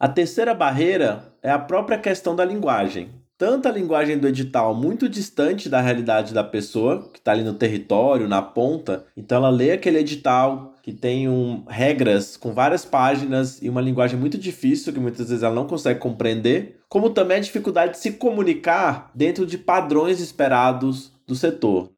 A 0.00 0.06
terceira 0.06 0.54
barreira 0.54 1.32
é 1.42 1.50
a 1.50 1.58
própria 1.58 1.98
questão 1.98 2.36
da 2.36 2.44
linguagem. 2.44 3.08
Tanto 3.36 3.66
a 3.66 3.72
linguagem 3.72 4.16
do 4.16 4.28
edital 4.28 4.72
muito 4.72 5.08
distante 5.08 5.68
da 5.68 5.80
realidade 5.80 6.32
da 6.32 6.44
pessoa, 6.44 7.10
que 7.12 7.18
está 7.18 7.32
ali 7.32 7.42
no 7.42 7.54
território, 7.54 8.28
na 8.28 8.40
ponta, 8.40 9.06
então 9.16 9.38
ela 9.38 9.50
lê 9.50 9.72
aquele 9.72 9.98
edital 9.98 10.74
que 10.84 10.92
tem 10.92 11.28
um, 11.28 11.64
regras 11.66 12.36
com 12.36 12.52
várias 12.52 12.84
páginas 12.84 13.60
e 13.60 13.68
uma 13.68 13.80
linguagem 13.80 14.16
muito 14.16 14.38
difícil, 14.38 14.92
que 14.92 15.00
muitas 15.00 15.30
vezes 15.30 15.42
ela 15.42 15.54
não 15.54 15.66
consegue 15.66 15.98
compreender, 15.98 16.78
como 16.88 17.10
também 17.10 17.38
a 17.38 17.40
dificuldade 17.40 17.92
de 17.92 17.98
se 17.98 18.12
comunicar 18.12 19.10
dentro 19.12 19.44
de 19.44 19.58
padrões 19.58 20.20
esperados 20.20 21.12
do 21.26 21.34
setor. 21.34 21.90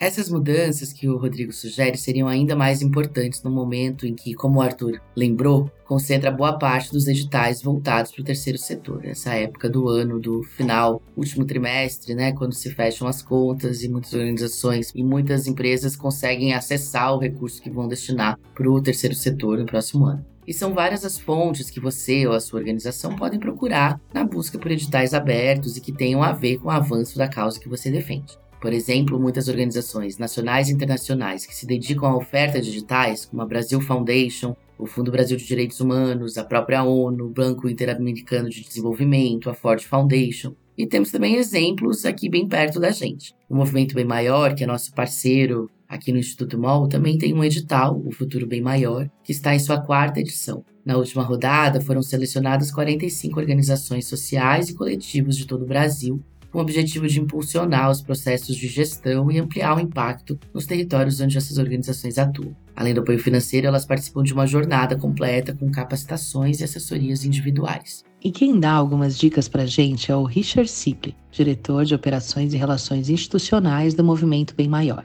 Essas 0.00 0.30
mudanças 0.30 0.94
que 0.94 1.06
o 1.10 1.18
Rodrigo 1.18 1.52
sugere 1.52 1.98
seriam 1.98 2.26
ainda 2.26 2.56
mais 2.56 2.80
importantes 2.80 3.42
no 3.42 3.50
momento 3.50 4.06
em 4.06 4.14
que, 4.14 4.32
como 4.32 4.58
o 4.58 4.62
Arthur 4.62 4.98
lembrou, 5.14 5.70
concentra 5.84 6.30
boa 6.30 6.58
parte 6.58 6.90
dos 6.90 7.06
editais 7.06 7.60
voltados 7.60 8.10
para 8.10 8.22
o 8.22 8.24
terceiro 8.24 8.56
setor. 8.56 9.04
Essa 9.04 9.34
época 9.34 9.68
do 9.68 9.90
ano, 9.90 10.18
do 10.18 10.42
final, 10.42 11.02
último 11.14 11.44
trimestre, 11.44 12.14
né, 12.14 12.32
quando 12.32 12.54
se 12.54 12.70
fecham 12.70 13.06
as 13.06 13.20
contas 13.20 13.82
e 13.82 13.90
muitas 13.90 14.14
organizações 14.14 14.90
e 14.94 15.04
muitas 15.04 15.46
empresas 15.46 15.94
conseguem 15.96 16.54
acessar 16.54 17.14
o 17.14 17.18
recurso 17.18 17.60
que 17.60 17.68
vão 17.68 17.86
destinar 17.86 18.38
para 18.54 18.70
o 18.70 18.80
terceiro 18.80 19.14
setor 19.14 19.58
no 19.58 19.66
próximo 19.66 20.06
ano. 20.06 20.24
E 20.46 20.54
são 20.54 20.72
várias 20.72 21.04
as 21.04 21.18
fontes 21.18 21.68
que 21.68 21.78
você 21.78 22.26
ou 22.26 22.32
a 22.32 22.40
sua 22.40 22.58
organização 22.58 23.14
podem 23.16 23.38
procurar 23.38 24.00
na 24.14 24.24
busca 24.24 24.58
por 24.58 24.70
editais 24.70 25.12
abertos 25.12 25.76
e 25.76 25.80
que 25.82 25.92
tenham 25.92 26.22
a 26.22 26.32
ver 26.32 26.56
com 26.56 26.68
o 26.68 26.72
avanço 26.72 27.18
da 27.18 27.28
causa 27.28 27.60
que 27.60 27.68
você 27.68 27.90
defende. 27.90 28.38
Por 28.60 28.74
exemplo, 28.74 29.18
muitas 29.18 29.48
organizações 29.48 30.18
nacionais 30.18 30.68
e 30.68 30.72
internacionais 30.72 31.46
que 31.46 31.54
se 31.54 31.66
dedicam 31.66 32.10
à 32.10 32.16
oferta 32.16 32.60
digitais, 32.60 33.24
como 33.24 33.40
a 33.40 33.46
Brasil 33.46 33.80
Foundation, 33.80 34.54
o 34.78 34.86
Fundo 34.86 35.10
Brasil 35.10 35.36
de 35.36 35.46
Direitos 35.46 35.80
Humanos, 35.80 36.36
a 36.36 36.44
própria 36.44 36.82
ONU, 36.82 37.24
o 37.24 37.30
Banco 37.30 37.68
Interamericano 37.68 38.50
de 38.50 38.62
Desenvolvimento, 38.62 39.48
a 39.48 39.54
Ford 39.54 39.82
Foundation. 39.82 40.54
E 40.76 40.86
temos 40.86 41.10
também 41.10 41.36
exemplos 41.36 42.04
aqui 42.04 42.28
bem 42.28 42.46
perto 42.46 42.78
da 42.78 42.90
gente. 42.90 43.34
O 43.48 43.54
Movimento 43.56 43.94
Bem 43.94 44.04
Maior, 44.04 44.54
que 44.54 44.62
é 44.64 44.66
nosso 44.66 44.92
parceiro 44.94 45.70
aqui 45.88 46.12
no 46.12 46.18
Instituto 46.18 46.58
MOL, 46.58 46.86
também 46.86 47.16
tem 47.16 47.32
um 47.32 47.42
edital, 47.42 48.00
o 48.04 48.12
Futuro 48.12 48.46
Bem 48.46 48.60
Maior, 48.60 49.08
que 49.24 49.32
está 49.32 49.54
em 49.54 49.58
sua 49.58 49.80
quarta 49.80 50.20
edição. 50.20 50.64
Na 50.84 50.96
última 50.96 51.22
rodada, 51.22 51.80
foram 51.80 52.02
selecionadas 52.02 52.70
45 52.70 53.40
organizações 53.40 54.06
sociais 54.06 54.68
e 54.68 54.74
coletivos 54.74 55.36
de 55.36 55.46
todo 55.46 55.62
o 55.62 55.66
Brasil 55.66 56.22
com 56.50 56.58
o 56.58 56.62
objetivo 56.62 57.06
de 57.06 57.20
impulsionar 57.20 57.90
os 57.90 58.02
processos 58.02 58.56
de 58.56 58.68
gestão 58.68 59.30
e 59.30 59.38
ampliar 59.38 59.76
o 59.76 59.80
impacto 59.80 60.38
nos 60.52 60.66
territórios 60.66 61.20
onde 61.20 61.38
essas 61.38 61.58
organizações 61.58 62.18
atuam. 62.18 62.54
Além 62.74 62.94
do 62.94 63.00
apoio 63.00 63.18
financeiro, 63.18 63.66
elas 63.66 63.84
participam 63.84 64.22
de 64.22 64.32
uma 64.32 64.46
jornada 64.46 64.96
completa 64.96 65.54
com 65.54 65.70
capacitações 65.70 66.60
e 66.60 66.64
assessorias 66.64 67.24
individuais. 67.24 68.04
E 68.22 68.30
quem 68.30 68.58
dá 68.58 68.72
algumas 68.72 69.18
dicas 69.18 69.48
para 69.48 69.62
a 69.62 69.66
gente 69.66 70.10
é 70.10 70.16
o 70.16 70.24
Richard 70.24 70.70
Sipley, 70.70 71.14
diretor 71.30 71.84
de 71.84 71.94
Operações 71.94 72.52
e 72.52 72.56
Relações 72.56 73.08
Institucionais 73.08 73.94
do 73.94 74.04
Movimento 74.04 74.54
Bem 74.54 74.68
Maior. 74.68 75.04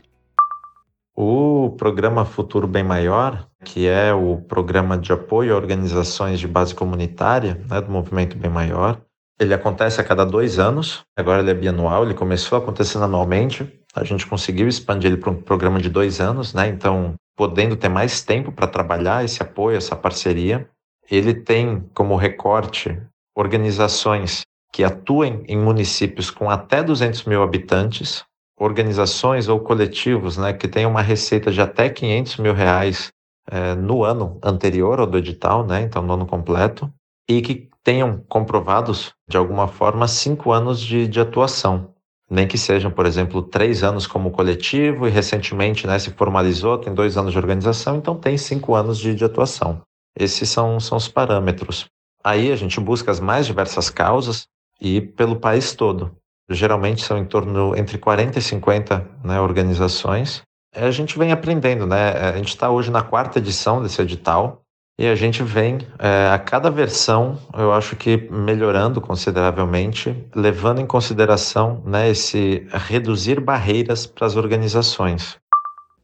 O 1.17 1.69
programa 1.77 2.25
Futuro 2.25 2.67
Bem 2.67 2.83
Maior, 2.83 3.47
que 3.63 3.87
é 3.87 4.13
o 4.13 4.37
programa 4.37 4.97
de 4.97 5.13
apoio 5.13 5.53
a 5.53 5.57
organizações 5.57 6.41
de 6.41 6.47
base 6.47 6.75
comunitária 6.75 7.61
né, 7.69 7.79
do 7.79 7.89
Movimento 7.89 8.37
Bem 8.37 8.51
Maior, 8.51 9.01
ele 9.39 9.53
acontece 9.53 9.99
a 9.99 10.03
cada 10.03 10.25
dois 10.25 10.59
anos, 10.59 11.03
agora 11.15 11.41
ele 11.41 11.51
é 11.51 11.53
bianual, 11.53 12.03
ele 12.03 12.13
começou 12.13 12.57
acontecendo 12.57 13.05
anualmente. 13.05 13.69
A 13.93 14.03
gente 14.03 14.25
conseguiu 14.25 14.67
expandir 14.67 15.11
ele 15.11 15.19
para 15.19 15.31
um 15.31 15.41
programa 15.41 15.79
de 15.79 15.89
dois 15.89 16.19
anos, 16.19 16.53
né? 16.53 16.67
Então, 16.67 17.15
podendo 17.35 17.75
ter 17.75 17.89
mais 17.89 18.21
tempo 18.21 18.51
para 18.51 18.67
trabalhar 18.67 19.23
esse 19.23 19.41
apoio, 19.41 19.77
essa 19.77 19.95
parceria. 19.95 20.69
Ele 21.09 21.33
tem 21.33 21.81
como 21.93 22.15
recorte 22.15 22.99
organizações 23.35 24.41
que 24.71 24.83
atuem 24.83 25.43
em 25.47 25.57
municípios 25.57 26.31
com 26.31 26.49
até 26.49 26.81
200 26.81 27.25
mil 27.25 27.43
habitantes, 27.43 28.23
organizações 28.57 29.47
ou 29.47 29.59
coletivos 29.59 30.37
né, 30.37 30.53
que 30.53 30.67
tenham 30.67 30.91
uma 30.91 31.01
receita 31.01 31.51
de 31.51 31.61
até 31.61 31.89
500 31.89 32.37
mil 32.37 32.53
reais 32.53 33.09
é, 33.49 33.75
no 33.75 34.03
ano 34.03 34.39
anterior 34.43 34.99
ao 34.99 35.07
do 35.07 35.17
edital, 35.17 35.65
né, 35.65 35.81
então 35.81 36.01
no 36.01 36.13
ano 36.13 36.25
completo, 36.25 36.91
e 37.29 37.41
que 37.41 37.69
tenham 37.85 38.17
comprovados, 38.27 39.13
de 39.29 39.37
alguma 39.37 39.67
forma, 39.67 40.07
cinco 40.07 40.51
anos 40.51 40.81
de, 40.81 41.07
de 41.07 41.19
atuação. 41.21 41.93
Nem 42.27 42.47
que 42.47 42.57
sejam, 42.57 42.89
por 42.89 43.05
exemplo, 43.05 43.43
três 43.43 43.83
anos 43.83 44.07
como 44.07 44.31
coletivo 44.31 45.07
e 45.07 45.11
recentemente 45.11 45.85
né, 45.85 45.99
se 45.99 46.09
formalizou, 46.09 46.79
tem 46.79 46.95
dois 46.95 47.15
anos 47.15 47.31
de 47.31 47.37
organização, 47.37 47.97
então 47.97 48.15
tem 48.15 48.35
cinco 48.39 48.73
anos 48.73 48.97
de, 48.97 49.13
de 49.13 49.23
atuação. 49.23 49.83
Esses 50.17 50.49
são, 50.49 50.79
são 50.79 50.97
os 50.97 51.07
parâmetros. 51.07 51.85
Aí 52.23 52.51
a 52.51 52.55
gente 52.55 52.79
busca 52.79 53.11
as 53.11 53.19
mais 53.19 53.45
diversas 53.45 53.87
causas 53.91 54.47
e 54.81 54.99
pelo 54.99 55.35
país 55.35 55.75
todo. 55.75 56.17
Geralmente 56.49 57.03
são 57.03 57.19
em 57.19 57.25
torno 57.25 57.75
entre 57.75 57.99
40 57.99 58.39
e 58.39 58.41
50 58.41 59.07
né, 59.23 59.39
organizações. 59.39 60.41
A 60.75 60.89
gente 60.89 61.19
vem 61.19 61.31
aprendendo, 61.31 61.85
né? 61.85 62.11
A 62.13 62.35
gente 62.35 62.49
está 62.49 62.71
hoje 62.71 62.89
na 62.89 63.03
quarta 63.03 63.37
edição 63.37 63.81
desse 63.81 64.01
edital. 64.01 64.64
E 64.97 65.07
a 65.07 65.15
gente 65.15 65.43
vem 65.43 65.79
é, 65.99 66.29
a 66.33 66.39
cada 66.39 66.71
versão, 66.71 67.37
eu 67.53 67.73
acho 67.73 67.97
que 67.97 68.15
melhorando 68.31 69.01
consideravelmente, 69.01 70.15
levando 70.33 70.79
em 70.79 70.85
consideração 70.85 71.83
né, 71.85 72.09
esse 72.09 72.65
reduzir 72.71 73.41
barreiras 73.41 74.05
para 74.05 74.25
as 74.25 74.37
organizações. 74.37 75.37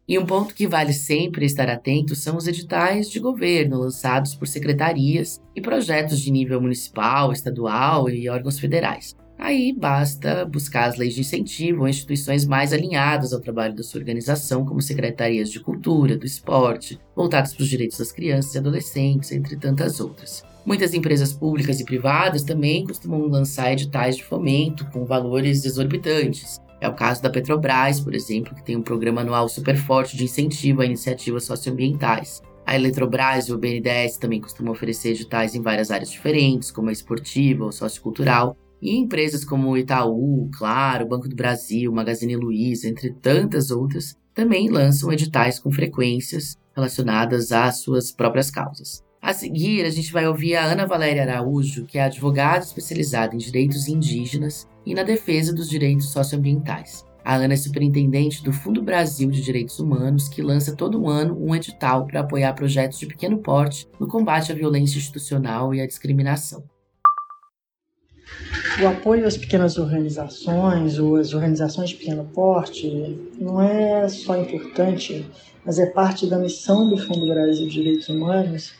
E 0.06 0.20
um 0.20 0.26
ponto 0.26 0.54
que 0.54 0.68
vale 0.68 0.92
sempre 0.92 1.46
estar 1.46 1.70
atento 1.70 2.16
são 2.16 2.36
os 2.36 2.48
editais 2.48 3.10
de 3.10 3.18
governo 3.18 3.78
lançados 3.78 4.36
por 4.36 4.46
secretarias 4.46 5.40
e 5.56 5.62
projetos 5.62 6.20
de 6.20 6.30
nível 6.30 6.60
municipal, 6.60 7.32
estadual 7.32 8.10
e 8.10 8.28
órgãos 8.28 8.60
federais. 8.60 9.16
Aí 9.44 9.74
basta 9.74 10.46
buscar 10.46 10.86
as 10.86 10.98
leis 10.98 11.16
de 11.16 11.22
incentivo 11.22 11.82
ou 11.82 11.88
instituições 11.88 12.46
mais 12.46 12.72
alinhadas 12.72 13.34
ao 13.34 13.40
trabalho 13.40 13.76
da 13.76 13.82
sua 13.82 14.00
organização, 14.00 14.64
como 14.64 14.80
secretarias 14.84 15.50
de 15.50 15.60
cultura, 15.60 16.16
do 16.16 16.28
esporte, 16.28 17.00
voltadas 17.16 17.52
para 17.52 17.64
os 17.64 17.68
direitos 17.68 17.98
das 17.98 18.12
crianças 18.12 18.54
e 18.54 18.60
adolescentes, 18.60 19.32
entre 19.32 19.58
tantas 19.58 20.00
outras. 20.00 20.44
Muitas 20.64 20.94
empresas 20.94 21.34
públicas 21.34 21.80
e 21.80 21.84
privadas 21.84 22.44
também 22.44 22.86
costumam 22.86 23.22
lançar 23.22 23.74
editais 23.74 24.16
de 24.16 24.24
fomento 24.24 24.86
com 24.92 25.06
valores 25.06 25.66
exorbitantes. 25.66 26.62
É 26.80 26.88
o 26.88 26.94
caso 26.94 27.24
da 27.24 27.30
Petrobras, 27.32 28.00
por 28.00 28.14
exemplo, 28.14 28.54
que 28.54 28.64
tem 28.64 28.78
um 28.78 28.84
programa 28.84 29.22
anual 29.22 29.50
super 29.50 29.76
forte 29.76 30.16
de 30.16 30.24
incentivo 30.24 30.84
a 30.84 30.86
iniciativas 30.86 31.46
socioambientais. 31.46 32.44
A 32.64 32.76
Eletrobras 32.76 33.48
e 33.48 33.54
o 33.54 33.58
BNDES 33.58 34.18
também 34.18 34.40
costumam 34.40 34.72
oferecer 34.72 35.10
editais 35.10 35.56
em 35.56 35.62
várias 35.62 35.90
áreas 35.90 36.12
diferentes, 36.12 36.70
como 36.70 36.90
a 36.90 36.94
esportiva 36.94 37.66
ou 37.66 37.72
sociocultural, 37.72 38.56
e 38.82 38.98
empresas 38.98 39.46
como 39.46 39.78
Itaú, 39.78 40.50
Claro, 40.58 41.08
Banco 41.08 41.30
do 41.30 41.36
Brasil, 41.36 41.92
Magazine 41.92 42.36
Luiza, 42.36 42.88
entre 42.88 43.12
tantas 43.12 43.70
outras, 43.70 44.18
também 44.34 44.70
lançam 44.70 45.12
editais 45.12 45.60
com 45.60 45.72
frequências 45.72 46.58
relacionadas 46.76 47.52
às 47.52 47.82
suas 47.82 48.12
próprias 48.12 48.50
causas. 48.50 49.04
A 49.22 49.34
seguir, 49.34 49.86
a 49.86 49.90
gente 49.92 50.12
vai 50.12 50.28
ouvir 50.28 50.56
a 50.56 50.66
Ana 50.66 50.88
Valéria 50.88 51.22
Araújo, 51.22 51.86
que 51.86 52.00
é 52.00 52.04
advogada 52.04 52.64
especializada 52.64 53.36
em 53.36 53.38
direitos 53.38 53.88
indígenas 53.88 54.68
e 54.84 54.96
na 54.96 55.04
defesa 55.04 55.54
dos 55.54 55.70
direitos 55.70 56.10
socioambientais. 56.10 57.06
A 57.24 57.36
Ana 57.36 57.54
é 57.54 57.58
superintendente 57.58 58.44
do 58.44 58.52
Fundo 58.52 58.82
Brasil 58.82 59.30
de 59.30 59.44
Direitos 59.44 59.80
Humanos, 59.80 60.28
que 60.28 60.42
lança 60.42 60.76
todo 60.76 61.08
ano 61.08 61.38
um 61.40 61.56
edital 61.56 62.08
para 62.08 62.22
apoiar 62.22 62.54
projetos 62.54 62.98
de 62.98 63.06
pequeno 63.06 63.38
porte 63.38 63.88
no 64.00 64.08
combate 64.08 64.52
à 64.52 64.56
violência 64.56 64.98
institucional 64.98 65.74
e 65.76 65.82
à 65.82 65.86
discriminação. 65.86 66.64
O 68.82 68.88
apoio 68.88 69.28
às 69.28 69.38
pequenas 69.38 69.78
organizações 69.78 70.98
ou 70.98 71.18
às 71.18 71.34
organizações 71.34 71.90
de 71.90 71.96
pequeno 71.96 72.24
porte 72.34 73.18
não 73.40 73.62
é 73.62 74.08
só 74.08 74.38
importante, 74.38 75.26
mas 75.66 75.78
é 75.78 75.86
parte 75.86 76.26
da 76.26 76.38
missão 76.38 76.90
do 76.90 76.98
Fundo 76.98 77.28
Brasil 77.28 77.68
de 77.68 77.74
Direitos 77.74 78.10
Humanos, 78.10 78.74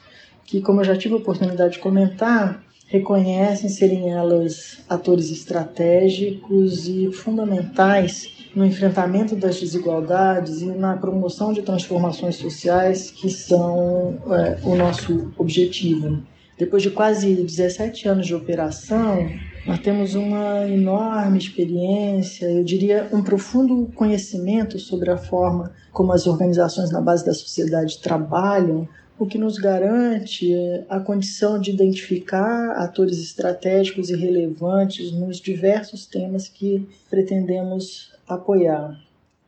que, 0.46 0.62
como 0.62 0.82
eu 0.82 0.86
já 0.86 0.98
tive 0.98 1.14
a 1.14 1.18
oportunidade 1.18 1.74
de 1.74 1.80
comentar, 1.80 2.64
reconhecem 2.88 3.70
serem 3.70 4.12
elas 4.12 4.80
atores 4.90 5.32
estratégicos 5.32 6.88
e 6.88 7.12
fundamentais 7.12 8.50
no 8.54 8.66
enfrentamento 8.66 9.36
das 9.36 9.60
desigualdades 9.60 10.62
e 10.62 10.66
na 10.66 10.98
promoção 10.98 11.54
de 11.54 11.62
transformações 11.62 12.36
sociais 12.36 13.10
que 13.10 13.30
são 13.30 14.18
é, 14.32 14.58
o 14.64 14.76
nosso 14.76 15.32
objetivo. 15.38 16.22
Depois 16.58 16.84
de 16.84 16.92
quase 16.92 17.36
17 17.36 18.08
anos 18.08 18.28
de 18.28 18.36
operação, 18.36 19.30
nós 19.66 19.80
temos 19.80 20.16
uma 20.16 20.68
enorme 20.68 21.38
experiência, 21.38 22.46
eu 22.46 22.64
diria 22.64 23.08
um 23.12 23.22
profundo 23.22 23.92
conhecimento 23.96 24.80
sobre 24.80 25.10
a 25.10 25.18
forma 25.18 25.72
como 25.92 26.12
as 26.12 26.26
organizações 26.28 26.92
na 26.92 27.02
base 27.02 27.26
da 27.26 27.34
sociedade 27.34 28.00
trabalham, 28.00 28.88
o 29.20 29.26
que 29.26 29.38
nos 29.38 29.60
garante 29.60 30.52
a 30.90 31.00
condição 31.00 31.60
de 31.60 31.70
identificar 31.70 32.72
atores 32.72 33.20
estratégicos 33.20 34.10
e 34.10 34.16
relevantes 34.16 35.12
nos 35.12 35.40
diversos 35.40 36.08
temas 36.08 36.48
que 36.48 36.88
pretendemos 37.08 38.12
apoiar. 38.28 39.00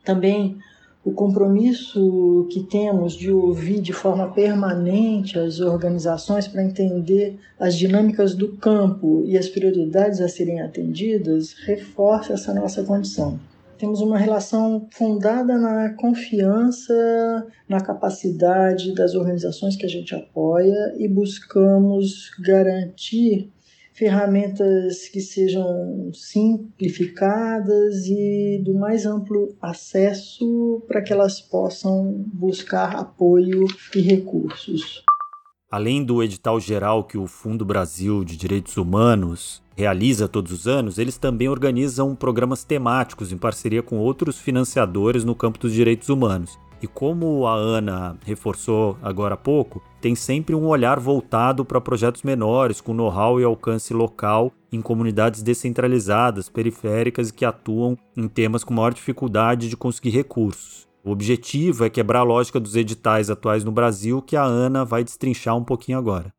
Também 0.04 0.58
o 1.04 1.12
compromisso 1.12 2.48
que 2.50 2.62
temos 2.62 3.12
de 3.12 3.30
ouvir 3.30 3.80
de 3.80 3.92
forma 3.92 4.32
permanente 4.32 5.38
as 5.38 5.60
organizações 5.60 6.48
para 6.48 6.64
entender 6.64 7.38
as 7.60 7.76
dinâmicas 7.76 8.34
do 8.34 8.56
campo 8.56 9.22
e 9.26 9.36
as 9.36 9.48
prioridades 9.48 10.20
a 10.20 10.28
serem 10.28 10.62
atendidas 10.62 11.54
reforça 11.66 12.32
essa 12.32 12.54
nossa 12.54 12.82
condição. 12.82 13.38
Temos 13.76 14.00
uma 14.00 14.16
relação 14.16 14.86
fundada 14.92 15.58
na 15.58 15.90
confiança, 15.90 17.46
na 17.68 17.80
capacidade 17.80 18.94
das 18.94 19.14
organizações 19.14 19.76
que 19.76 19.84
a 19.84 19.88
gente 19.88 20.14
apoia 20.14 20.94
e 20.96 21.06
buscamos 21.06 22.30
garantir 22.40 23.52
ferramentas 23.94 25.08
que 25.08 25.20
sejam 25.20 26.10
simplificadas 26.12 28.06
e 28.06 28.60
do 28.64 28.74
mais 28.74 29.06
amplo 29.06 29.56
acesso 29.62 30.82
para 30.88 31.00
que 31.00 31.12
elas 31.12 31.40
possam 31.40 32.24
buscar 32.32 32.96
apoio 32.96 33.64
e 33.94 34.00
recursos. 34.00 35.04
Além 35.70 36.04
do 36.04 36.22
edital 36.22 36.60
geral 36.60 37.04
que 37.04 37.18
o 37.18 37.26
Fundo 37.26 37.64
Brasil 37.64 38.24
de 38.24 38.36
Direitos 38.36 38.76
Humanos 38.76 39.62
realiza 39.76 40.28
todos 40.28 40.52
os 40.52 40.68
anos, 40.68 40.98
eles 40.98 41.18
também 41.18 41.48
organizam 41.48 42.14
programas 42.14 42.62
temáticos 42.62 43.32
em 43.32 43.38
parceria 43.38 43.82
com 43.82 43.98
outros 43.98 44.38
financiadores 44.38 45.24
no 45.24 45.34
campo 45.34 45.58
dos 45.58 45.72
direitos 45.72 46.08
humanos. 46.08 46.56
E 46.82 46.86
como 46.86 47.46
a 47.46 47.54
Ana 47.54 48.16
reforçou 48.24 48.98
agora 49.02 49.34
há 49.34 49.38
pouco, 49.38 49.82
tem 50.00 50.14
sempre 50.14 50.54
um 50.54 50.66
olhar 50.66 51.00
voltado 51.00 51.64
para 51.64 51.80
projetos 51.80 52.22
menores, 52.22 52.80
com 52.80 52.92
know-how 52.92 53.40
e 53.40 53.44
alcance 53.44 53.94
local 53.94 54.52
em 54.70 54.82
comunidades 54.82 55.42
descentralizadas, 55.42 56.48
periféricas 56.48 57.30
e 57.30 57.32
que 57.32 57.44
atuam 57.44 57.96
em 58.16 58.28
temas 58.28 58.64
com 58.64 58.74
maior 58.74 58.92
dificuldade 58.92 59.68
de 59.68 59.76
conseguir 59.76 60.10
recursos. 60.10 60.86
O 61.02 61.10
objetivo 61.10 61.84
é 61.84 61.90
quebrar 61.90 62.20
a 62.20 62.24
lógica 62.24 62.58
dos 62.58 62.76
editais 62.76 63.28
atuais 63.28 63.62
no 63.62 63.70
Brasil, 63.70 64.22
que 64.22 64.36
a 64.36 64.42
Ana 64.42 64.84
vai 64.84 65.04
destrinchar 65.04 65.56
um 65.56 65.64
pouquinho 65.64 65.98
agora. 65.98 66.32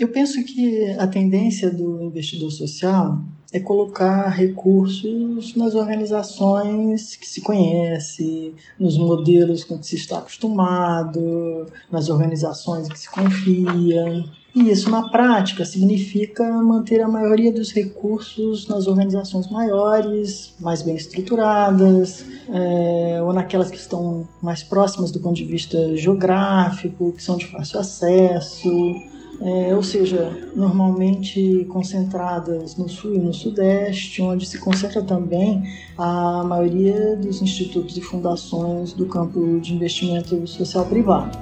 Eu 0.00 0.08
penso 0.08 0.42
que 0.42 0.92
a 0.92 1.06
tendência 1.06 1.70
do 1.70 2.00
investidor 2.00 2.50
social 2.50 3.22
é 3.52 3.60
colocar 3.60 4.30
recursos 4.30 5.54
nas 5.54 5.74
organizações 5.74 7.16
que 7.16 7.28
se 7.28 7.42
conhece, 7.42 8.54
nos 8.78 8.96
modelos 8.96 9.62
com 9.62 9.76
que 9.76 9.86
se 9.86 9.96
está 9.96 10.16
acostumado, 10.16 11.66
nas 11.92 12.08
organizações 12.08 12.88
que 12.88 12.98
se 12.98 13.10
confia. 13.10 14.24
E 14.54 14.70
isso, 14.70 14.88
na 14.88 15.10
prática, 15.10 15.66
significa 15.66 16.50
manter 16.50 17.02
a 17.02 17.08
maioria 17.08 17.52
dos 17.52 17.70
recursos 17.70 18.66
nas 18.68 18.86
organizações 18.86 19.50
maiores, 19.50 20.54
mais 20.58 20.80
bem 20.80 20.96
estruturadas, 20.96 22.24
é, 22.48 23.22
ou 23.22 23.34
naquelas 23.34 23.70
que 23.70 23.76
estão 23.76 24.26
mais 24.40 24.62
próximas 24.62 25.10
do 25.10 25.20
ponto 25.20 25.36
de 25.36 25.44
vista 25.44 25.94
geográfico, 25.94 27.12
que 27.12 27.22
são 27.22 27.36
de 27.36 27.46
fácil 27.48 27.80
acesso 27.80 29.09
é, 29.40 29.74
ou 29.74 29.82
seja, 29.82 30.50
normalmente 30.54 31.64
concentradas 31.70 32.76
no 32.76 32.88
sul 32.88 33.14
e 33.14 33.18
no 33.18 33.32
sudeste, 33.32 34.20
onde 34.20 34.44
se 34.44 34.58
concentra 34.58 35.02
também 35.02 35.62
a 35.96 36.44
maioria 36.44 37.16
dos 37.16 37.40
institutos 37.40 37.96
e 37.96 38.02
fundações 38.02 38.92
do 38.92 39.06
campo 39.06 39.58
de 39.60 39.74
investimento 39.74 40.46
social 40.46 40.84
privado. 40.84 41.38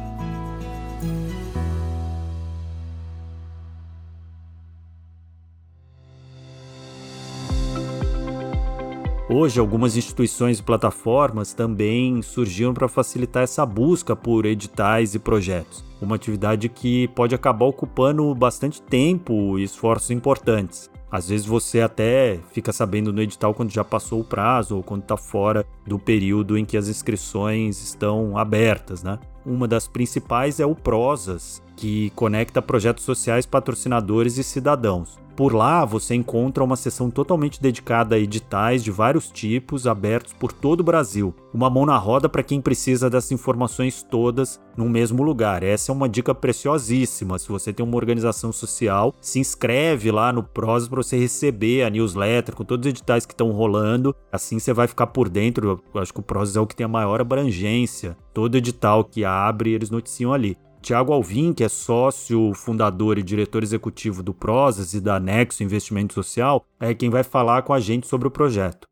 Hoje, 9.30 9.60
algumas 9.60 9.96
instituições 9.96 10.58
e 10.58 10.62
plataformas 10.62 11.52
também 11.52 12.22
surgiram 12.22 12.72
para 12.72 12.88
facilitar 12.88 13.42
essa 13.42 13.66
busca 13.66 14.16
por 14.16 14.46
editais 14.46 15.14
e 15.14 15.18
projetos. 15.18 15.87
Uma 16.00 16.16
atividade 16.16 16.68
que 16.68 17.08
pode 17.08 17.34
acabar 17.34 17.66
ocupando 17.66 18.34
bastante 18.34 18.80
tempo 18.80 19.58
e 19.58 19.64
esforços 19.64 20.10
importantes. 20.10 20.90
Às 21.10 21.28
vezes 21.28 21.46
você 21.46 21.80
até 21.80 22.38
fica 22.52 22.72
sabendo 22.72 23.12
no 23.12 23.22
edital 23.22 23.54
quando 23.54 23.70
já 23.70 23.82
passou 23.82 24.20
o 24.20 24.24
prazo 24.24 24.76
ou 24.76 24.82
quando 24.82 25.02
está 25.02 25.16
fora 25.16 25.64
do 25.86 25.98
período 25.98 26.58
em 26.58 26.64
que 26.64 26.76
as 26.76 26.86
inscrições 26.86 27.82
estão 27.82 28.36
abertas, 28.36 29.02
né? 29.02 29.18
Uma 29.44 29.66
das 29.66 29.88
principais 29.88 30.60
é 30.60 30.66
o 30.66 30.74
Prosas, 30.74 31.62
que 31.74 32.10
conecta 32.10 32.60
projetos 32.60 33.04
sociais, 33.04 33.46
patrocinadores 33.46 34.36
e 34.36 34.44
cidadãos. 34.44 35.18
Por 35.38 35.54
lá 35.54 35.84
você 35.84 36.16
encontra 36.16 36.64
uma 36.64 36.74
seção 36.74 37.12
totalmente 37.12 37.62
dedicada 37.62 38.16
a 38.16 38.18
editais 38.18 38.82
de 38.82 38.90
vários 38.90 39.30
tipos, 39.30 39.86
abertos 39.86 40.32
por 40.32 40.52
todo 40.52 40.80
o 40.80 40.82
Brasil. 40.82 41.32
Uma 41.54 41.70
mão 41.70 41.86
na 41.86 41.96
roda 41.96 42.28
para 42.28 42.42
quem 42.42 42.60
precisa 42.60 43.08
dessas 43.08 43.30
informações 43.30 44.02
todas 44.02 44.60
no 44.76 44.88
mesmo 44.88 45.22
lugar. 45.22 45.62
Essa 45.62 45.92
é 45.92 45.94
uma 45.94 46.08
dica 46.08 46.34
preciosíssima. 46.34 47.38
Se 47.38 47.48
você 47.50 47.72
tem 47.72 47.86
uma 47.86 47.96
organização 47.96 48.50
social, 48.50 49.14
se 49.20 49.38
inscreve 49.38 50.10
lá 50.10 50.32
no 50.32 50.42
Prosas 50.42 50.88
para 50.88 51.04
você 51.04 51.16
receber 51.16 51.84
a 51.84 51.90
newsletter 51.90 52.56
com 52.56 52.64
todos 52.64 52.84
os 52.84 52.90
editais 52.90 53.24
que 53.24 53.32
estão 53.32 53.52
rolando. 53.52 54.12
Assim 54.32 54.58
você 54.58 54.72
vai 54.72 54.88
ficar 54.88 55.06
por 55.06 55.28
dentro. 55.28 55.80
Eu 55.94 56.00
acho 56.00 56.12
que 56.12 56.18
o 56.18 56.24
Prosas 56.24 56.56
é 56.56 56.60
o 56.60 56.66
que 56.66 56.74
tem 56.74 56.84
a 56.84 56.88
maior 56.88 57.20
abrangência. 57.20 58.16
Todo 58.34 58.56
edital 58.56 59.04
que 59.04 59.24
abre, 59.24 59.70
eles 59.70 59.88
noticiam 59.88 60.32
ali. 60.32 60.56
Tiago 60.88 61.12
Alvim, 61.12 61.52
que 61.52 61.62
é 61.62 61.68
sócio, 61.68 62.54
fundador 62.54 63.18
e 63.18 63.22
diretor 63.22 63.62
executivo 63.62 64.22
do 64.22 64.32
Prosas 64.32 64.94
e 64.94 65.02
da 65.02 65.20
Nexo 65.20 65.62
Investimento 65.62 66.14
Social, 66.14 66.64
é 66.80 66.94
quem 66.94 67.10
vai 67.10 67.22
falar 67.22 67.60
com 67.60 67.74
a 67.74 67.78
gente 67.78 68.06
sobre 68.06 68.26
o 68.26 68.30
projeto. 68.30 68.88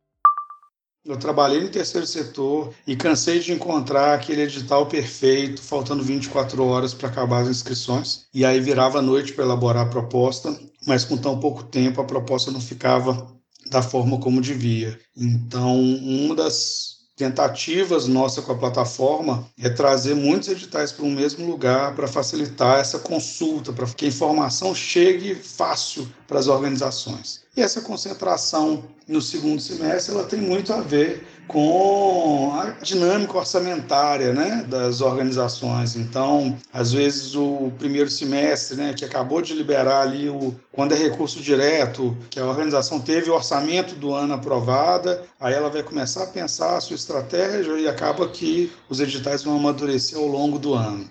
Eu 1.06 1.16
trabalhei 1.18 1.62
no 1.62 1.70
terceiro 1.70 2.06
setor 2.06 2.74
e 2.86 2.94
cansei 2.96 3.38
de 3.38 3.50
encontrar 3.50 4.12
aquele 4.12 4.42
edital 4.42 4.84
perfeito, 4.84 5.62
faltando 5.62 6.02
24 6.02 6.62
horas 6.66 6.92
para 6.92 7.08
acabar 7.08 7.40
as 7.40 7.48
inscrições. 7.48 8.26
E 8.34 8.44
aí 8.44 8.60
virava 8.60 9.00
noite 9.00 9.32
para 9.32 9.46
elaborar 9.46 9.86
a 9.86 9.90
proposta, 9.90 10.54
mas 10.86 11.02
com 11.02 11.16
tão 11.16 11.40
pouco 11.40 11.62
tempo 11.62 11.98
a 11.98 12.04
proposta 12.04 12.50
não 12.50 12.60
ficava 12.60 13.26
da 13.70 13.80
forma 13.80 14.20
como 14.20 14.42
devia. 14.42 15.00
Então, 15.16 15.80
uma 15.80 16.34
das 16.34 16.95
tentativas 17.16 18.06
nossa 18.06 18.42
com 18.42 18.52
a 18.52 18.58
plataforma 18.58 19.48
é 19.58 19.70
trazer 19.70 20.14
muitos 20.14 20.48
editais 20.48 20.92
para 20.92 21.04
um 21.06 21.10
mesmo 21.10 21.46
lugar 21.46 21.94
para 21.96 22.06
facilitar 22.06 22.78
essa 22.78 22.98
consulta, 22.98 23.72
para 23.72 23.86
que 23.86 24.04
a 24.04 24.08
informação 24.08 24.74
chegue 24.74 25.34
fácil 25.34 26.06
para 26.28 26.38
as 26.38 26.46
organizações. 26.46 27.45
E 27.56 27.62
essa 27.62 27.80
concentração 27.80 28.84
no 29.08 29.22
segundo 29.22 29.62
semestre 29.62 30.14
ela 30.14 30.24
tem 30.24 30.40
muito 30.40 30.74
a 30.74 30.82
ver 30.82 31.26
com 31.48 32.52
a 32.54 32.70
dinâmica 32.82 33.38
orçamentária 33.38 34.34
né, 34.34 34.66
das 34.68 35.00
organizações. 35.00 35.96
Então, 35.96 36.54
às 36.72 36.92
vezes, 36.92 37.34
o 37.34 37.72
primeiro 37.78 38.10
semestre, 38.10 38.76
né, 38.76 38.92
que 38.92 39.04
acabou 39.04 39.40
de 39.40 39.54
liberar 39.54 40.02
ali, 40.02 40.28
o, 40.28 40.54
quando 40.72 40.92
é 40.92 40.98
recurso 40.98 41.40
direto, 41.40 42.16
que 42.28 42.38
a 42.38 42.44
organização 42.44 43.00
teve 43.00 43.30
o 43.30 43.34
orçamento 43.34 43.94
do 43.94 44.12
ano 44.12 44.34
aprovada, 44.34 45.22
aí 45.40 45.54
ela 45.54 45.70
vai 45.70 45.82
começar 45.82 46.24
a 46.24 46.26
pensar 46.26 46.76
a 46.76 46.80
sua 46.80 46.96
estratégia 46.96 47.72
e 47.78 47.88
acaba 47.88 48.28
que 48.28 48.70
os 48.88 49.00
editais 49.00 49.42
vão 49.42 49.56
amadurecer 49.56 50.18
ao 50.18 50.26
longo 50.26 50.58
do 50.58 50.74
ano. 50.74 51.08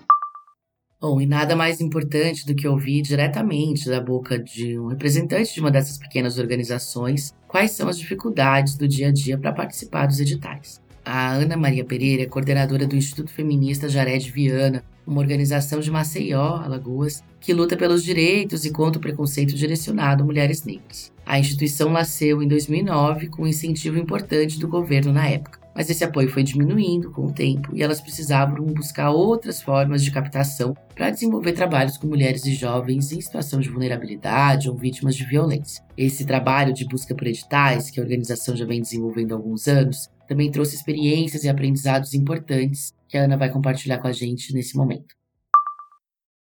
Bom, 0.98 1.20
e 1.20 1.26
nada 1.26 1.54
mais 1.54 1.78
importante 1.82 2.46
do 2.46 2.54
que 2.54 2.66
ouvir 2.66 3.02
diretamente 3.02 3.86
da 3.86 4.00
boca 4.00 4.38
de 4.38 4.78
um 4.78 4.86
representante 4.86 5.52
de 5.52 5.60
uma 5.60 5.70
dessas 5.70 5.98
pequenas 5.98 6.38
organizações 6.38 7.34
quais 7.46 7.72
são 7.72 7.86
as 7.86 7.98
dificuldades 7.98 8.78
do 8.78 8.88
dia 8.88 9.08
a 9.08 9.12
dia 9.12 9.36
para 9.36 9.52
participar 9.52 10.06
dos 10.06 10.20
editais. 10.20 10.80
A 11.04 11.32
Ana 11.32 11.54
Maria 11.54 11.84
Pereira 11.84 12.22
é 12.22 12.26
coordenadora 12.26 12.86
do 12.86 12.96
Instituto 12.96 13.30
Feminista 13.30 13.90
Jared 13.90 14.30
Viana, 14.30 14.82
uma 15.06 15.20
organização 15.20 15.80
de 15.80 15.90
Maceió, 15.90 16.56
Alagoas, 16.56 17.22
que 17.40 17.52
luta 17.52 17.76
pelos 17.76 18.02
direitos 18.02 18.64
e 18.64 18.72
contra 18.72 18.98
o 18.98 19.02
preconceito 19.02 19.54
direcionado 19.54 20.22
a 20.22 20.26
mulheres 20.26 20.64
negras. 20.64 21.12
A 21.26 21.38
instituição 21.38 21.90
nasceu 21.90 22.42
em 22.42 22.48
2009 22.48 23.28
com 23.28 23.42
um 23.42 23.46
incentivo 23.46 23.98
importante 23.98 24.58
do 24.58 24.66
governo 24.66 25.12
na 25.12 25.28
época, 25.28 25.60
mas 25.76 25.90
esse 25.90 26.02
apoio 26.02 26.30
foi 26.30 26.42
diminuindo 26.42 27.10
com 27.10 27.26
o 27.26 27.32
tempo 27.32 27.76
e 27.76 27.82
elas 27.82 28.00
precisavam 28.00 28.64
buscar 28.64 29.10
outras 29.10 29.60
formas 29.60 30.02
de 30.02 30.10
captação 30.10 30.74
para 30.94 31.10
desenvolver 31.10 31.52
trabalhos 31.52 31.98
com 31.98 32.06
mulheres 32.06 32.46
e 32.46 32.54
jovens 32.54 33.12
em 33.12 33.20
situação 33.20 33.60
de 33.60 33.68
vulnerabilidade 33.68 34.70
ou 34.70 34.74
vítimas 34.74 35.14
de 35.14 35.26
violência. 35.26 35.84
Esse 35.94 36.24
trabalho 36.24 36.72
de 36.72 36.86
busca 36.86 37.14
por 37.14 37.26
editais, 37.26 37.90
que 37.90 38.00
a 38.00 38.02
organização 38.02 38.56
já 38.56 38.64
vem 38.64 38.80
desenvolvendo 38.80 39.32
há 39.32 39.36
alguns 39.36 39.68
anos, 39.68 40.08
também 40.26 40.50
trouxe 40.50 40.74
experiências 40.74 41.44
e 41.44 41.48
aprendizados 41.48 42.14
importantes 42.14 42.94
que 43.06 43.18
a 43.18 43.24
Ana 43.24 43.36
vai 43.36 43.50
compartilhar 43.50 43.98
com 43.98 44.08
a 44.08 44.12
gente 44.12 44.54
nesse 44.54 44.76
momento. 44.76 45.14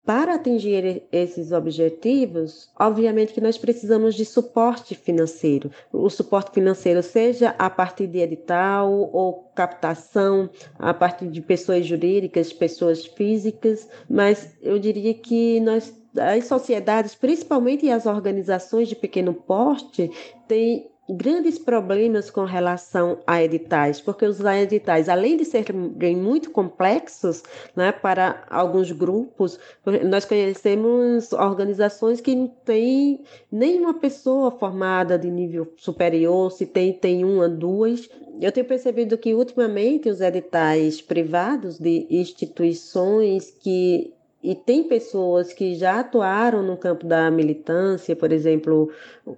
Para 0.09 0.33
atingir 0.33 1.03
esses 1.11 1.51
objetivos, 1.51 2.67
obviamente 2.79 3.31
que 3.31 3.39
nós 3.39 3.59
precisamos 3.59 4.15
de 4.15 4.25
suporte 4.25 4.95
financeiro. 4.95 5.69
O 5.93 6.09
suporte 6.09 6.49
financeiro 6.51 7.03
seja 7.03 7.53
a 7.59 7.69
partir 7.69 8.07
de 8.07 8.17
edital 8.17 8.91
ou 8.91 9.51
captação 9.53 10.49
a 10.79 10.95
partir 10.95 11.27
de 11.27 11.39
pessoas 11.41 11.85
jurídicas, 11.85 12.51
pessoas 12.51 13.05
físicas, 13.05 13.87
mas 14.09 14.57
eu 14.63 14.79
diria 14.79 15.13
que 15.13 15.59
nós 15.59 15.93
as 16.17 16.45
sociedades, 16.45 17.13
principalmente 17.13 17.87
as 17.87 18.07
organizações 18.07 18.87
de 18.87 18.95
pequeno 18.95 19.31
porte, 19.31 20.09
têm 20.47 20.88
grandes 21.09 21.57
problemas 21.57 22.29
com 22.29 22.45
relação 22.45 23.19
a 23.25 23.43
editais, 23.43 23.99
porque 23.99 24.25
os 24.25 24.39
editais, 24.39 25.09
além 25.09 25.37
de 25.37 25.45
serem 25.45 26.15
muito 26.15 26.51
complexos 26.51 27.41
né, 27.75 27.91
para 27.91 28.43
alguns 28.49 28.91
grupos, 28.91 29.59
nós 30.07 30.25
conhecemos 30.25 31.33
organizações 31.33 32.21
que 32.21 32.35
não 32.35 32.47
têm 32.47 33.21
nenhuma 33.51 33.95
pessoa 33.95 34.51
formada 34.51 35.17
de 35.17 35.31
nível 35.31 35.73
superior, 35.77 36.51
se 36.51 36.65
tem, 36.65 36.93
tem 36.93 37.25
uma, 37.25 37.49
duas. 37.49 38.07
Eu 38.39 38.51
tenho 38.51 38.67
percebido 38.67 39.17
que 39.17 39.33
ultimamente 39.33 40.09
os 40.09 40.21
editais 40.21 41.01
privados 41.01 41.79
de 41.79 42.05
instituições 42.09 43.51
que 43.59 44.13
e 44.41 44.55
tem 44.55 44.83
pessoas 44.83 45.51
que 45.51 45.75
já 45.75 45.99
atuaram 45.99 46.63
no 46.63 46.77
campo 46.77 47.05
da 47.05 47.29
militância, 47.29 48.15
por 48.15 48.31
exemplo, 48.31 48.89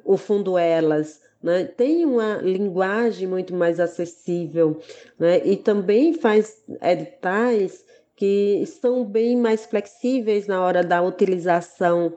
o 0.06 0.16
Fundo 0.16 0.60
Elas, 0.60 1.20
né? 1.42 1.66
tem 1.66 2.06
uma 2.06 2.36
linguagem 2.38 3.28
muito 3.28 3.54
mais 3.54 3.80
acessível 3.80 4.80
né? 5.20 5.42
e 5.46 5.58
também 5.58 6.14
faz 6.14 6.62
editais 6.82 7.84
que 8.16 8.60
estão 8.62 9.04
bem 9.04 9.36
mais 9.36 9.66
flexíveis 9.66 10.46
na 10.46 10.64
hora 10.64 10.84
da 10.84 11.02
utilização 11.02 12.14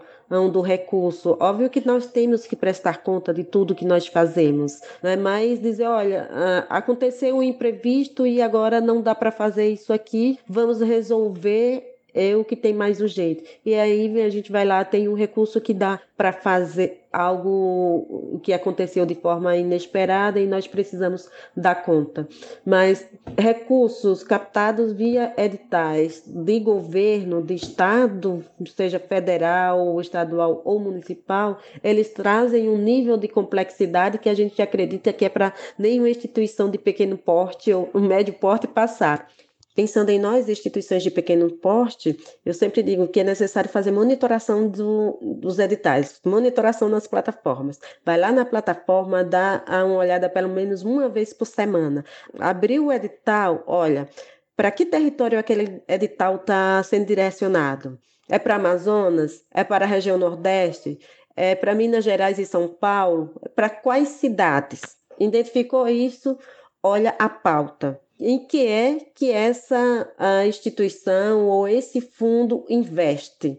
do 0.52 0.60
recurso. 0.60 1.36
Óbvio 1.38 1.70
que 1.70 1.86
nós 1.86 2.06
temos 2.06 2.46
que 2.46 2.56
prestar 2.56 3.02
conta 3.02 3.32
de 3.32 3.44
tudo 3.44 3.74
que 3.74 3.84
nós 3.84 4.06
fazemos, 4.06 4.80
né? 5.02 5.16
mas 5.16 5.60
dizer, 5.60 5.86
olha, 5.86 6.28
aconteceu 6.68 7.36
um 7.36 7.42
imprevisto 7.42 8.26
e 8.26 8.42
agora 8.42 8.80
não 8.80 9.00
dá 9.00 9.14
para 9.14 9.30
fazer 9.30 9.68
isso 9.68 9.92
aqui, 9.92 10.38
vamos 10.46 10.80
resolver 10.80 11.93
é 12.14 12.36
o 12.36 12.44
que 12.44 12.54
tem 12.54 12.72
mais 12.72 13.00
urgente. 13.00 13.44
E 13.66 13.74
aí 13.74 14.22
a 14.22 14.30
gente 14.30 14.52
vai 14.52 14.64
lá, 14.64 14.84
tem 14.84 15.08
um 15.08 15.14
recurso 15.14 15.60
que 15.60 15.74
dá 15.74 16.00
para 16.16 16.32
fazer 16.32 17.04
algo 17.12 18.40
que 18.42 18.52
aconteceu 18.52 19.06
de 19.06 19.14
forma 19.14 19.56
inesperada 19.56 20.40
e 20.40 20.46
nós 20.46 20.66
precisamos 20.66 21.28
dar 21.56 21.76
conta. 21.76 22.28
Mas 22.64 23.08
recursos 23.38 24.22
captados 24.22 24.92
via 24.92 25.32
editais 25.36 26.22
de 26.26 26.58
governo, 26.60 27.42
de 27.42 27.54
estado, 27.54 28.44
seja 28.76 28.98
federal, 28.98 30.00
estadual 30.00 30.60
ou 30.64 30.80
municipal, 30.80 31.58
eles 31.82 32.10
trazem 32.10 32.68
um 32.68 32.78
nível 32.78 33.16
de 33.16 33.28
complexidade 33.28 34.18
que 34.18 34.28
a 34.28 34.34
gente 34.34 34.60
acredita 34.60 35.12
que 35.12 35.24
é 35.24 35.28
para 35.28 35.52
nenhuma 35.78 36.10
instituição 36.10 36.68
de 36.68 36.78
pequeno 36.78 37.16
porte 37.16 37.72
ou 37.72 37.88
médio 37.94 38.34
porte 38.34 38.66
passar. 38.66 39.28
Pensando 39.74 40.10
em 40.10 40.20
nós, 40.20 40.48
instituições 40.48 41.02
de 41.02 41.10
pequeno 41.10 41.50
porte, 41.50 42.16
eu 42.46 42.54
sempre 42.54 42.80
digo 42.80 43.08
que 43.08 43.18
é 43.18 43.24
necessário 43.24 43.68
fazer 43.68 43.90
monitoração 43.90 44.68
do, 44.68 45.18
dos 45.40 45.58
editais, 45.58 46.20
monitoração 46.24 46.88
nas 46.88 47.08
plataformas. 47.08 47.80
Vai 48.04 48.16
lá 48.16 48.30
na 48.30 48.44
plataforma, 48.44 49.24
dá 49.24 49.64
uma 49.84 49.96
olhada 49.96 50.28
pelo 50.28 50.48
menos 50.48 50.84
uma 50.84 51.08
vez 51.08 51.32
por 51.32 51.46
semana. 51.46 52.04
Abriu 52.38 52.86
o 52.86 52.92
edital, 52.92 53.64
olha, 53.66 54.08
para 54.56 54.70
que 54.70 54.86
território 54.86 55.40
aquele 55.40 55.82
edital 55.88 56.36
está 56.36 56.80
sendo 56.84 57.06
direcionado? 57.06 57.98
É 58.28 58.38
para 58.38 58.54
Amazonas? 58.54 59.44
É 59.52 59.64
para 59.64 59.86
a 59.86 59.88
região 59.88 60.16
Nordeste? 60.16 61.00
É 61.34 61.56
para 61.56 61.74
Minas 61.74 62.04
Gerais 62.04 62.38
e 62.38 62.46
São 62.46 62.68
Paulo? 62.68 63.34
Para 63.56 63.68
quais 63.68 64.10
cidades? 64.10 64.82
Identificou 65.18 65.88
isso? 65.88 66.38
Olha 66.80 67.12
a 67.18 67.28
pauta 67.28 68.00
em 68.18 68.46
que 68.46 68.66
é 68.66 68.98
que 69.14 69.30
essa 69.30 70.08
instituição 70.46 71.48
ou 71.48 71.66
esse 71.66 72.00
fundo 72.00 72.64
investe. 72.68 73.58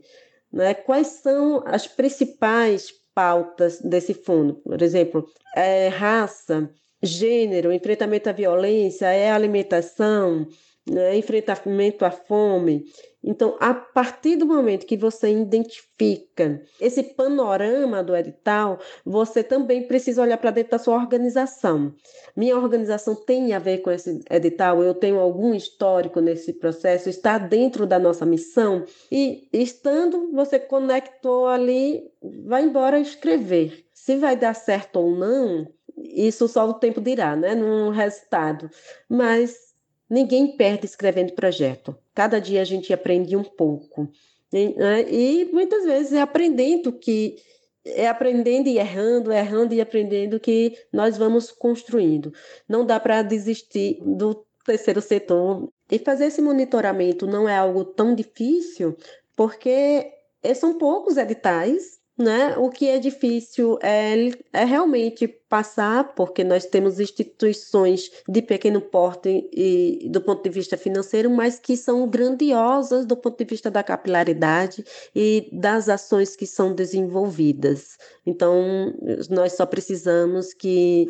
Né? 0.51 0.73
Quais 0.73 1.07
são 1.07 1.63
as 1.65 1.85
principais 1.87 2.91
pautas 3.13 3.79
desse 3.81 4.13
fundo? 4.13 4.55
Por 4.55 4.81
exemplo, 4.81 5.27
é 5.55 5.89
raça, 5.89 6.69
gênero, 7.01 7.73
enfrentamento 7.73 8.29
à 8.29 8.31
violência, 8.31 9.07
é 9.07 9.31
alimentação, 9.31 10.47
né? 10.89 11.17
enfrentamento 11.17 12.05
à 12.05 12.11
fome. 12.11 12.85
Então, 13.25 13.57
a 13.59 13.73
partir 13.73 14.35
do 14.35 14.45
momento 14.45 14.85
que 14.85 14.95
você 14.95 15.31
identifica 15.31 16.61
esse 16.79 17.01
panorama 17.01 18.03
do 18.03 18.15
edital, 18.15 18.77
você 19.03 19.43
também 19.43 19.87
precisa 19.87 20.21
olhar 20.21 20.37
para 20.37 20.51
dentro 20.51 20.71
da 20.71 20.77
sua 20.77 20.95
organização. 20.95 21.95
Minha 22.35 22.55
organização 22.55 23.15
tem 23.15 23.53
a 23.53 23.59
ver 23.59 23.79
com 23.79 23.89
esse 23.89 24.19
edital? 24.29 24.83
Eu 24.83 24.93
tenho 24.93 25.19
algum 25.19 25.55
histórico 25.55 26.19
nesse 26.19 26.53
processo? 26.53 27.09
Está 27.09 27.39
dentro 27.39 27.87
da 27.87 27.97
nossa 27.97 28.27
missão? 28.27 28.85
E 29.11 29.49
estando, 29.51 30.31
você 30.31 30.59
conectou 30.59 31.47
ali, 31.47 32.03
vai 32.45 32.63
embora 32.63 32.99
escrever. 32.99 33.85
Se 33.91 34.17
vai 34.17 34.37
dar 34.37 34.53
certo 34.53 34.97
ou 34.97 35.15
não, 35.15 35.67
isso 35.97 36.47
só 36.47 36.69
o 36.69 36.75
tempo 36.75 37.01
dirá, 37.01 37.35
né? 37.35 37.55
No 37.55 37.89
resultado. 37.89 38.69
Mas 39.09 39.74
Ninguém 40.15 40.55
perde 40.55 40.85
escrevendo 40.85 41.33
projeto. 41.33 41.93
Cada 42.13 42.39
dia 42.39 42.61
a 42.61 42.63
gente 42.63 42.93
aprende 42.93 43.35
um 43.35 43.43
pouco. 43.43 44.09
E, 44.53 44.69
né? 44.69 45.01
e 45.11 45.49
muitas 45.51 45.83
vezes 45.83 46.13
é 46.13 46.21
aprendendo 46.21 46.93
que 46.93 47.35
é 47.83 48.07
aprendendo 48.07 48.69
e 48.69 48.77
errando, 48.77 49.29
errando 49.29 49.73
e 49.73 49.81
aprendendo 49.81 50.39
que 50.39 50.77
nós 50.89 51.17
vamos 51.17 51.51
construindo. 51.51 52.31
Não 52.65 52.85
dá 52.85 52.97
para 52.97 53.23
desistir 53.23 53.99
do 54.05 54.45
terceiro 54.65 55.01
setor. 55.01 55.67
E 55.91 55.99
fazer 55.99 56.27
esse 56.27 56.41
monitoramento 56.41 57.27
não 57.27 57.49
é 57.49 57.57
algo 57.57 57.83
tão 57.83 58.15
difícil, 58.15 58.95
porque 59.35 60.13
são 60.55 60.77
poucos 60.77 61.17
editais 61.17 61.99
né? 62.17 62.57
O 62.57 62.69
que 62.69 62.87
é 62.87 62.97
difícil 62.97 63.77
é, 63.81 64.15
é 64.53 64.63
realmente 64.63 65.27
passar, 65.55 66.13
porque 66.15 66.43
nós 66.43 66.65
temos 66.65 66.99
instituições 66.99 68.11
de 68.27 68.41
pequeno 68.41 68.81
porte 68.81 69.49
e 69.53 70.05
do 70.09 70.19
ponto 70.19 70.43
de 70.43 70.49
vista 70.49 70.75
financeiro, 70.75 71.29
mas 71.29 71.57
que 71.57 71.77
são 71.77 72.05
grandiosas 72.09 73.05
do 73.05 73.15
ponto 73.15 73.37
de 73.37 73.45
vista 73.45 73.71
da 73.71 73.81
capilaridade 73.81 74.83
e 75.15 75.47
das 75.53 75.87
ações 75.87 76.35
que 76.35 76.45
são 76.45 76.75
desenvolvidas. 76.75 77.97
Então, 78.25 78.93
nós 79.29 79.53
só 79.53 79.65
precisamos 79.65 80.53
que 80.53 81.07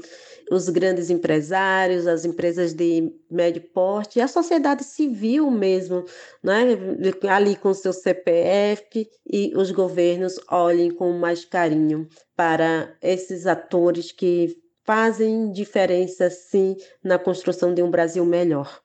os 0.51 0.69
grandes 0.69 1.09
empresários, 1.09 2.05
as 2.05 2.23
empresas 2.23 2.71
de 2.71 3.11
médio 3.31 3.63
porte, 3.73 4.21
a 4.21 4.27
sociedade 4.27 4.83
civil 4.83 5.49
mesmo, 5.49 6.05
né? 6.43 6.77
ali 7.29 7.55
com 7.55 7.73
seu 7.73 7.91
CPF 7.91 9.09
e 9.25 9.53
os 9.55 9.71
governos 9.71 10.35
olhem 10.51 10.91
com 10.91 11.11
mais 11.13 11.43
carinho 11.43 12.07
para 12.35 12.95
esses 13.01 13.47
atores 13.47 14.11
que 14.11 14.61
fazem 14.83 15.51
diferença 15.51 16.29
sim 16.29 16.75
na 17.03 17.17
construção 17.19 17.73
de 17.73 17.81
um 17.81 17.89
Brasil 17.89 18.25
melhor. 18.25 18.84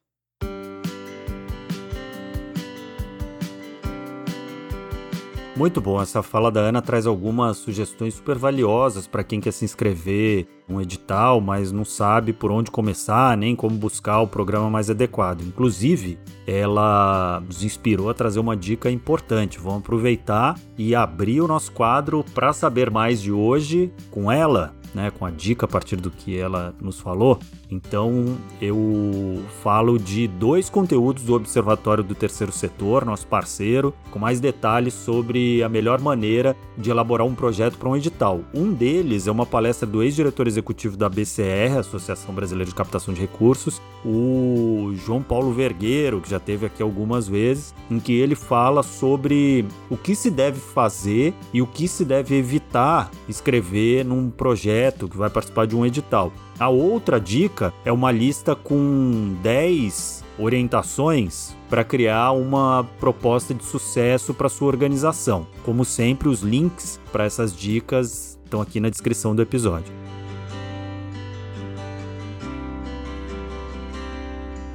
Muito 5.60 5.78
bom, 5.78 6.00
essa 6.00 6.22
fala 6.22 6.50
da 6.50 6.60
Ana 6.60 6.80
traz 6.80 7.06
algumas 7.06 7.58
sugestões 7.58 8.14
super 8.14 8.38
valiosas 8.38 9.06
para 9.06 9.22
quem 9.22 9.42
quer 9.42 9.52
se 9.52 9.62
inscrever 9.62 10.46
um 10.66 10.80
edital, 10.80 11.38
mas 11.38 11.70
não 11.70 11.84
sabe 11.84 12.32
por 12.32 12.50
onde 12.50 12.70
começar, 12.70 13.36
nem 13.36 13.54
como 13.54 13.76
buscar 13.76 14.22
o 14.22 14.26
programa 14.26 14.70
mais 14.70 14.88
adequado. 14.88 15.42
Inclusive, 15.42 16.18
ela 16.46 17.42
nos 17.46 17.62
inspirou 17.62 18.08
a 18.08 18.14
trazer 18.14 18.40
uma 18.40 18.56
dica 18.56 18.90
importante. 18.90 19.58
Vamos 19.58 19.80
aproveitar 19.80 20.58
e 20.78 20.94
abrir 20.94 21.42
o 21.42 21.46
nosso 21.46 21.72
quadro 21.72 22.24
para 22.32 22.54
saber 22.54 22.90
mais 22.90 23.20
de 23.20 23.30
hoje 23.30 23.92
com 24.10 24.32
ela, 24.32 24.74
né, 24.94 25.10
com 25.10 25.24
a 25.24 25.30
dica 25.30 25.66
a 25.66 25.68
partir 25.68 25.96
do 25.96 26.10
que 26.10 26.38
ela 26.38 26.74
nos 26.80 27.00
falou. 27.00 27.38
Então 27.70 28.36
eu 28.60 29.42
falo 29.62 29.98
de 29.98 30.26
dois 30.26 30.68
conteúdos 30.68 31.22
do 31.22 31.34
Observatório 31.34 32.02
do 32.02 32.14
Terceiro 32.14 32.52
Setor, 32.52 33.04
nosso 33.04 33.26
parceiro, 33.26 33.94
com 34.10 34.18
mais 34.18 34.40
detalhes 34.40 34.94
sobre 34.94 35.62
a 35.62 35.68
melhor 35.68 36.00
maneira 36.00 36.56
de 36.76 36.90
elaborar 36.90 37.26
um 37.26 37.34
projeto 37.34 37.78
para 37.78 37.88
um 37.88 37.96
edital. 37.96 38.40
Um 38.54 38.72
deles 38.72 39.26
é 39.26 39.30
uma 39.30 39.46
palestra 39.46 39.86
do 39.86 40.02
ex-diretor 40.02 40.46
executivo 40.46 40.96
da 40.96 41.08
BCR, 41.08 41.78
Associação 41.78 42.34
Brasileira 42.34 42.68
de 42.68 42.74
Captação 42.74 43.14
de 43.14 43.20
Recursos, 43.20 43.80
o 44.04 44.92
João 44.94 45.22
Paulo 45.22 45.52
Vergueiro, 45.52 46.20
que 46.20 46.30
já 46.30 46.40
teve 46.40 46.66
aqui 46.66 46.82
algumas 46.82 47.28
vezes, 47.28 47.74
em 47.90 48.00
que 48.00 48.12
ele 48.12 48.34
fala 48.34 48.82
sobre 48.82 49.64
o 49.88 49.96
que 49.96 50.14
se 50.14 50.30
deve 50.30 50.58
fazer 50.58 51.34
e 51.52 51.62
o 51.62 51.66
que 51.66 51.86
se 51.86 52.04
deve 52.04 52.36
evitar 52.36 53.10
escrever 53.28 54.04
num 54.04 54.30
projeto 54.30 54.79
que 55.08 55.16
vai 55.16 55.28
participar 55.28 55.66
de 55.66 55.76
um 55.76 55.84
edital. 55.84 56.32
A 56.58 56.68
outra 56.68 57.20
dica 57.20 57.72
é 57.84 57.92
uma 57.92 58.10
lista 58.10 58.54
com 58.54 59.36
10 59.42 60.24
orientações 60.38 61.54
para 61.68 61.84
criar 61.84 62.32
uma 62.32 62.84
proposta 62.98 63.54
de 63.54 63.64
sucesso 63.64 64.32
para 64.32 64.48
sua 64.48 64.68
organização. 64.68 65.46
Como 65.64 65.84
sempre, 65.84 66.28
os 66.28 66.40
links 66.40 67.00
para 67.12 67.24
essas 67.24 67.54
dicas 67.54 68.38
estão 68.44 68.60
aqui 68.60 68.80
na 68.80 68.88
descrição 68.88 69.34
do 69.34 69.42
episódio. 69.42 69.92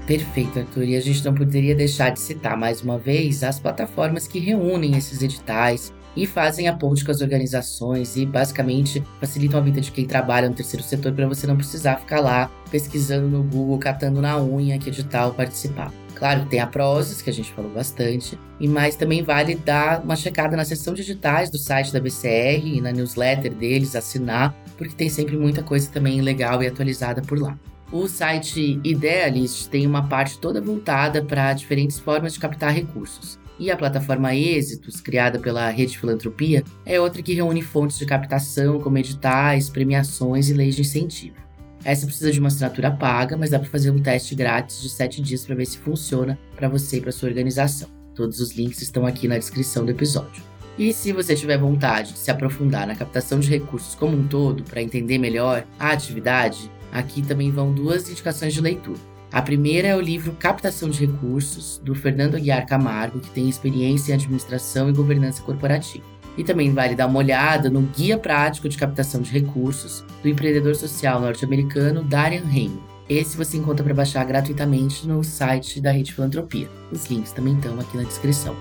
Perfeito, 0.06 0.60
Arthur. 0.60 0.84
E 0.84 0.96
a 0.96 1.02
gente 1.02 1.26
não 1.26 1.34
poderia 1.34 1.76
deixar 1.76 2.12
de 2.12 2.20
citar 2.20 2.56
mais 2.56 2.82
uma 2.82 2.98
vez 2.98 3.44
as 3.44 3.60
plataformas 3.60 4.28
que 4.28 4.40
reúnem 4.40 4.96
esses 4.96 5.22
editais 5.22 5.92
e 6.16 6.26
fazem 6.26 6.68
a 6.68 6.74
ponte 6.74 7.04
com 7.04 7.12
as 7.12 7.22
organizações 7.22 8.16
e 8.16 8.26
basicamente 8.26 9.04
facilitam 9.20 9.60
a 9.60 9.64
vida 9.64 9.82
de 9.82 9.92
quem 9.92 10.06
trabalha 10.06 10.50
no 10.50 10.56
terceiro 10.56 10.84
setor 10.84 11.14
para 11.14 11.28
você 11.28 11.46
não 11.46 11.58
precisar 11.58 11.98
ficar 11.98 12.20
lá 12.20 12.50
pesquisando 12.72 13.28
no 13.28 13.44
Google, 13.44 13.78
catando 13.78 14.22
na 14.22 14.42
unha 14.42 14.80
que 14.80 14.90
edital 14.90 15.34
participar. 15.34 15.92
Claro 16.16 16.46
tem 16.46 16.60
a 16.60 16.68
Prozis, 16.68 17.22
que 17.22 17.30
a 17.30 17.34
gente 17.34 17.52
falou 17.52 17.70
bastante, 17.72 18.40
e 18.60 18.68
mais 18.68 18.96
também 18.96 19.22
vale 19.22 19.56
dar 19.56 20.02
uma 20.02 20.16
checada 20.16 20.56
na 20.56 20.64
seção 20.64 20.94
digitais 20.94 21.50
do 21.50 21.58
site 21.58 21.92
da 21.92 22.00
BCR 22.00 22.66
e 22.66 22.82
na 22.82 22.92
newsletter 22.92 23.54
deles, 23.54 23.96
assinar, 23.96 24.56
porque 24.78 24.96
tem 24.96 25.10
sempre 25.10 25.36
muita 25.36 25.62
coisa 25.62 25.92
também 25.92 26.22
legal 26.22 26.64
e 26.64 26.68
atualizada 26.68 27.22
por 27.22 27.38
lá. 27.38 27.60
O 27.92 28.08
site 28.08 28.80
Idealist 28.84 29.68
tem 29.68 29.86
uma 29.86 30.08
parte 30.08 30.40
toda 30.40 30.62
voltada 30.62 31.24
para 31.24 31.54
diferentes 31.54 32.00
formas 32.00 32.34
de 32.34 32.40
captar 32.40 32.74
recursos. 32.74 33.38
E 33.58 33.72
a 33.72 33.78
plataforma 33.78 34.36
Êxitos, 34.36 35.00
criada 35.00 35.40
pela 35.40 35.70
Rede 35.70 35.98
Filantropia, 35.98 36.64
é 36.86 37.00
outra 37.00 37.22
que 37.22 37.34
reúne 37.34 37.62
fontes 37.62 37.98
de 37.98 38.06
captação, 38.06 38.80
como 38.80 38.98
editais, 38.98 39.70
premiações 39.70 40.50
e 40.50 40.54
leis 40.54 40.76
de 40.76 40.82
incentivo. 40.82 41.36
Essa 41.84 42.06
precisa 42.06 42.32
de 42.32 42.40
uma 42.40 42.48
assinatura 42.48 42.92
paga, 42.92 43.38
mas 43.38 43.52
dá 43.52 43.60
para 43.60 43.70
fazer 43.70 43.92
um 43.92 44.00
teste 44.00 44.34
grátis 44.34 44.82
de 44.82 44.90
7 44.90 45.22
dias 45.22 45.46
para 45.46 45.56
ver 45.56 45.66
se 45.68 45.78
funciona 45.78 46.38
para 46.56 46.68
você 46.68 46.98
e 46.98 47.02
para 47.02 47.12
sua 47.12 47.30
organização. 47.30 47.88
Todos 48.16 48.40
os 48.40 48.54
links 48.54 48.82
estão 48.82 49.06
aqui 49.06 49.28
na 49.28 49.38
descrição 49.38 49.86
do 49.86 49.92
episódio. 49.92 50.44
E 50.78 50.92
se 50.92 51.14
você 51.14 51.36
tiver 51.36 51.58
vontade 51.58 52.14
de 52.14 52.20
se 52.20 52.32
aprofundar 52.32 52.86
na 52.88 52.96
captação 52.96 53.40
de 53.40 53.50
recursos 53.50 53.96
como 53.96 54.18
um 54.18 54.28
todo 54.28 54.64
para 54.64 54.82
entender 54.82 55.18
melhor 55.18 55.66
a 55.80 55.92
atividade, 55.92 56.70
aqui 56.92 57.22
também 57.22 57.52
vão 57.52 57.72
duas 57.72 58.10
indicações 58.10 58.54
de 58.54 58.62
leitura. 58.62 59.15
A 59.36 59.42
primeira 59.42 59.90
é 59.90 59.94
o 59.98 60.00
livro 60.00 60.32
Captação 60.32 60.90
de 60.90 61.06
Recursos, 61.06 61.82
do 61.84 61.94
Fernando 61.94 62.36
Aguiar 62.36 62.66
Camargo, 62.66 63.20
que 63.20 63.30
tem 63.32 63.50
experiência 63.50 64.14
em 64.14 64.16
administração 64.16 64.90
e 64.90 64.94
governança 64.94 65.42
corporativa. 65.42 66.06
E 66.38 66.44
também 66.46 66.74
vale 66.74 66.96
dar 66.96 67.06
uma 67.06 67.20
olhada 67.20 67.70
no 67.70 67.82
Guia 67.82 68.18
Prático 68.18 68.70
de 68.70 68.78
Captação 68.78 69.22
de 69.22 69.30
Recursos, 69.32 70.06
do 70.24 70.30
empreendedor 70.30 70.74
social 70.74 71.20
norte-americano 71.20 72.02
Darian 72.02 72.46
Raymond. 72.46 72.80
Esse 73.10 73.36
você 73.36 73.58
encontra 73.58 73.84
para 73.84 73.94
baixar 73.94 74.24
gratuitamente 74.24 75.06
no 75.06 75.22
site 75.22 75.82
da 75.82 75.92
Rede 75.92 76.14
Filantropia. 76.14 76.70
Os 76.90 77.06
links 77.08 77.34
também 77.34 77.56
estão 77.56 77.78
aqui 77.78 77.98
na 77.98 78.04
descrição. 78.04 78.56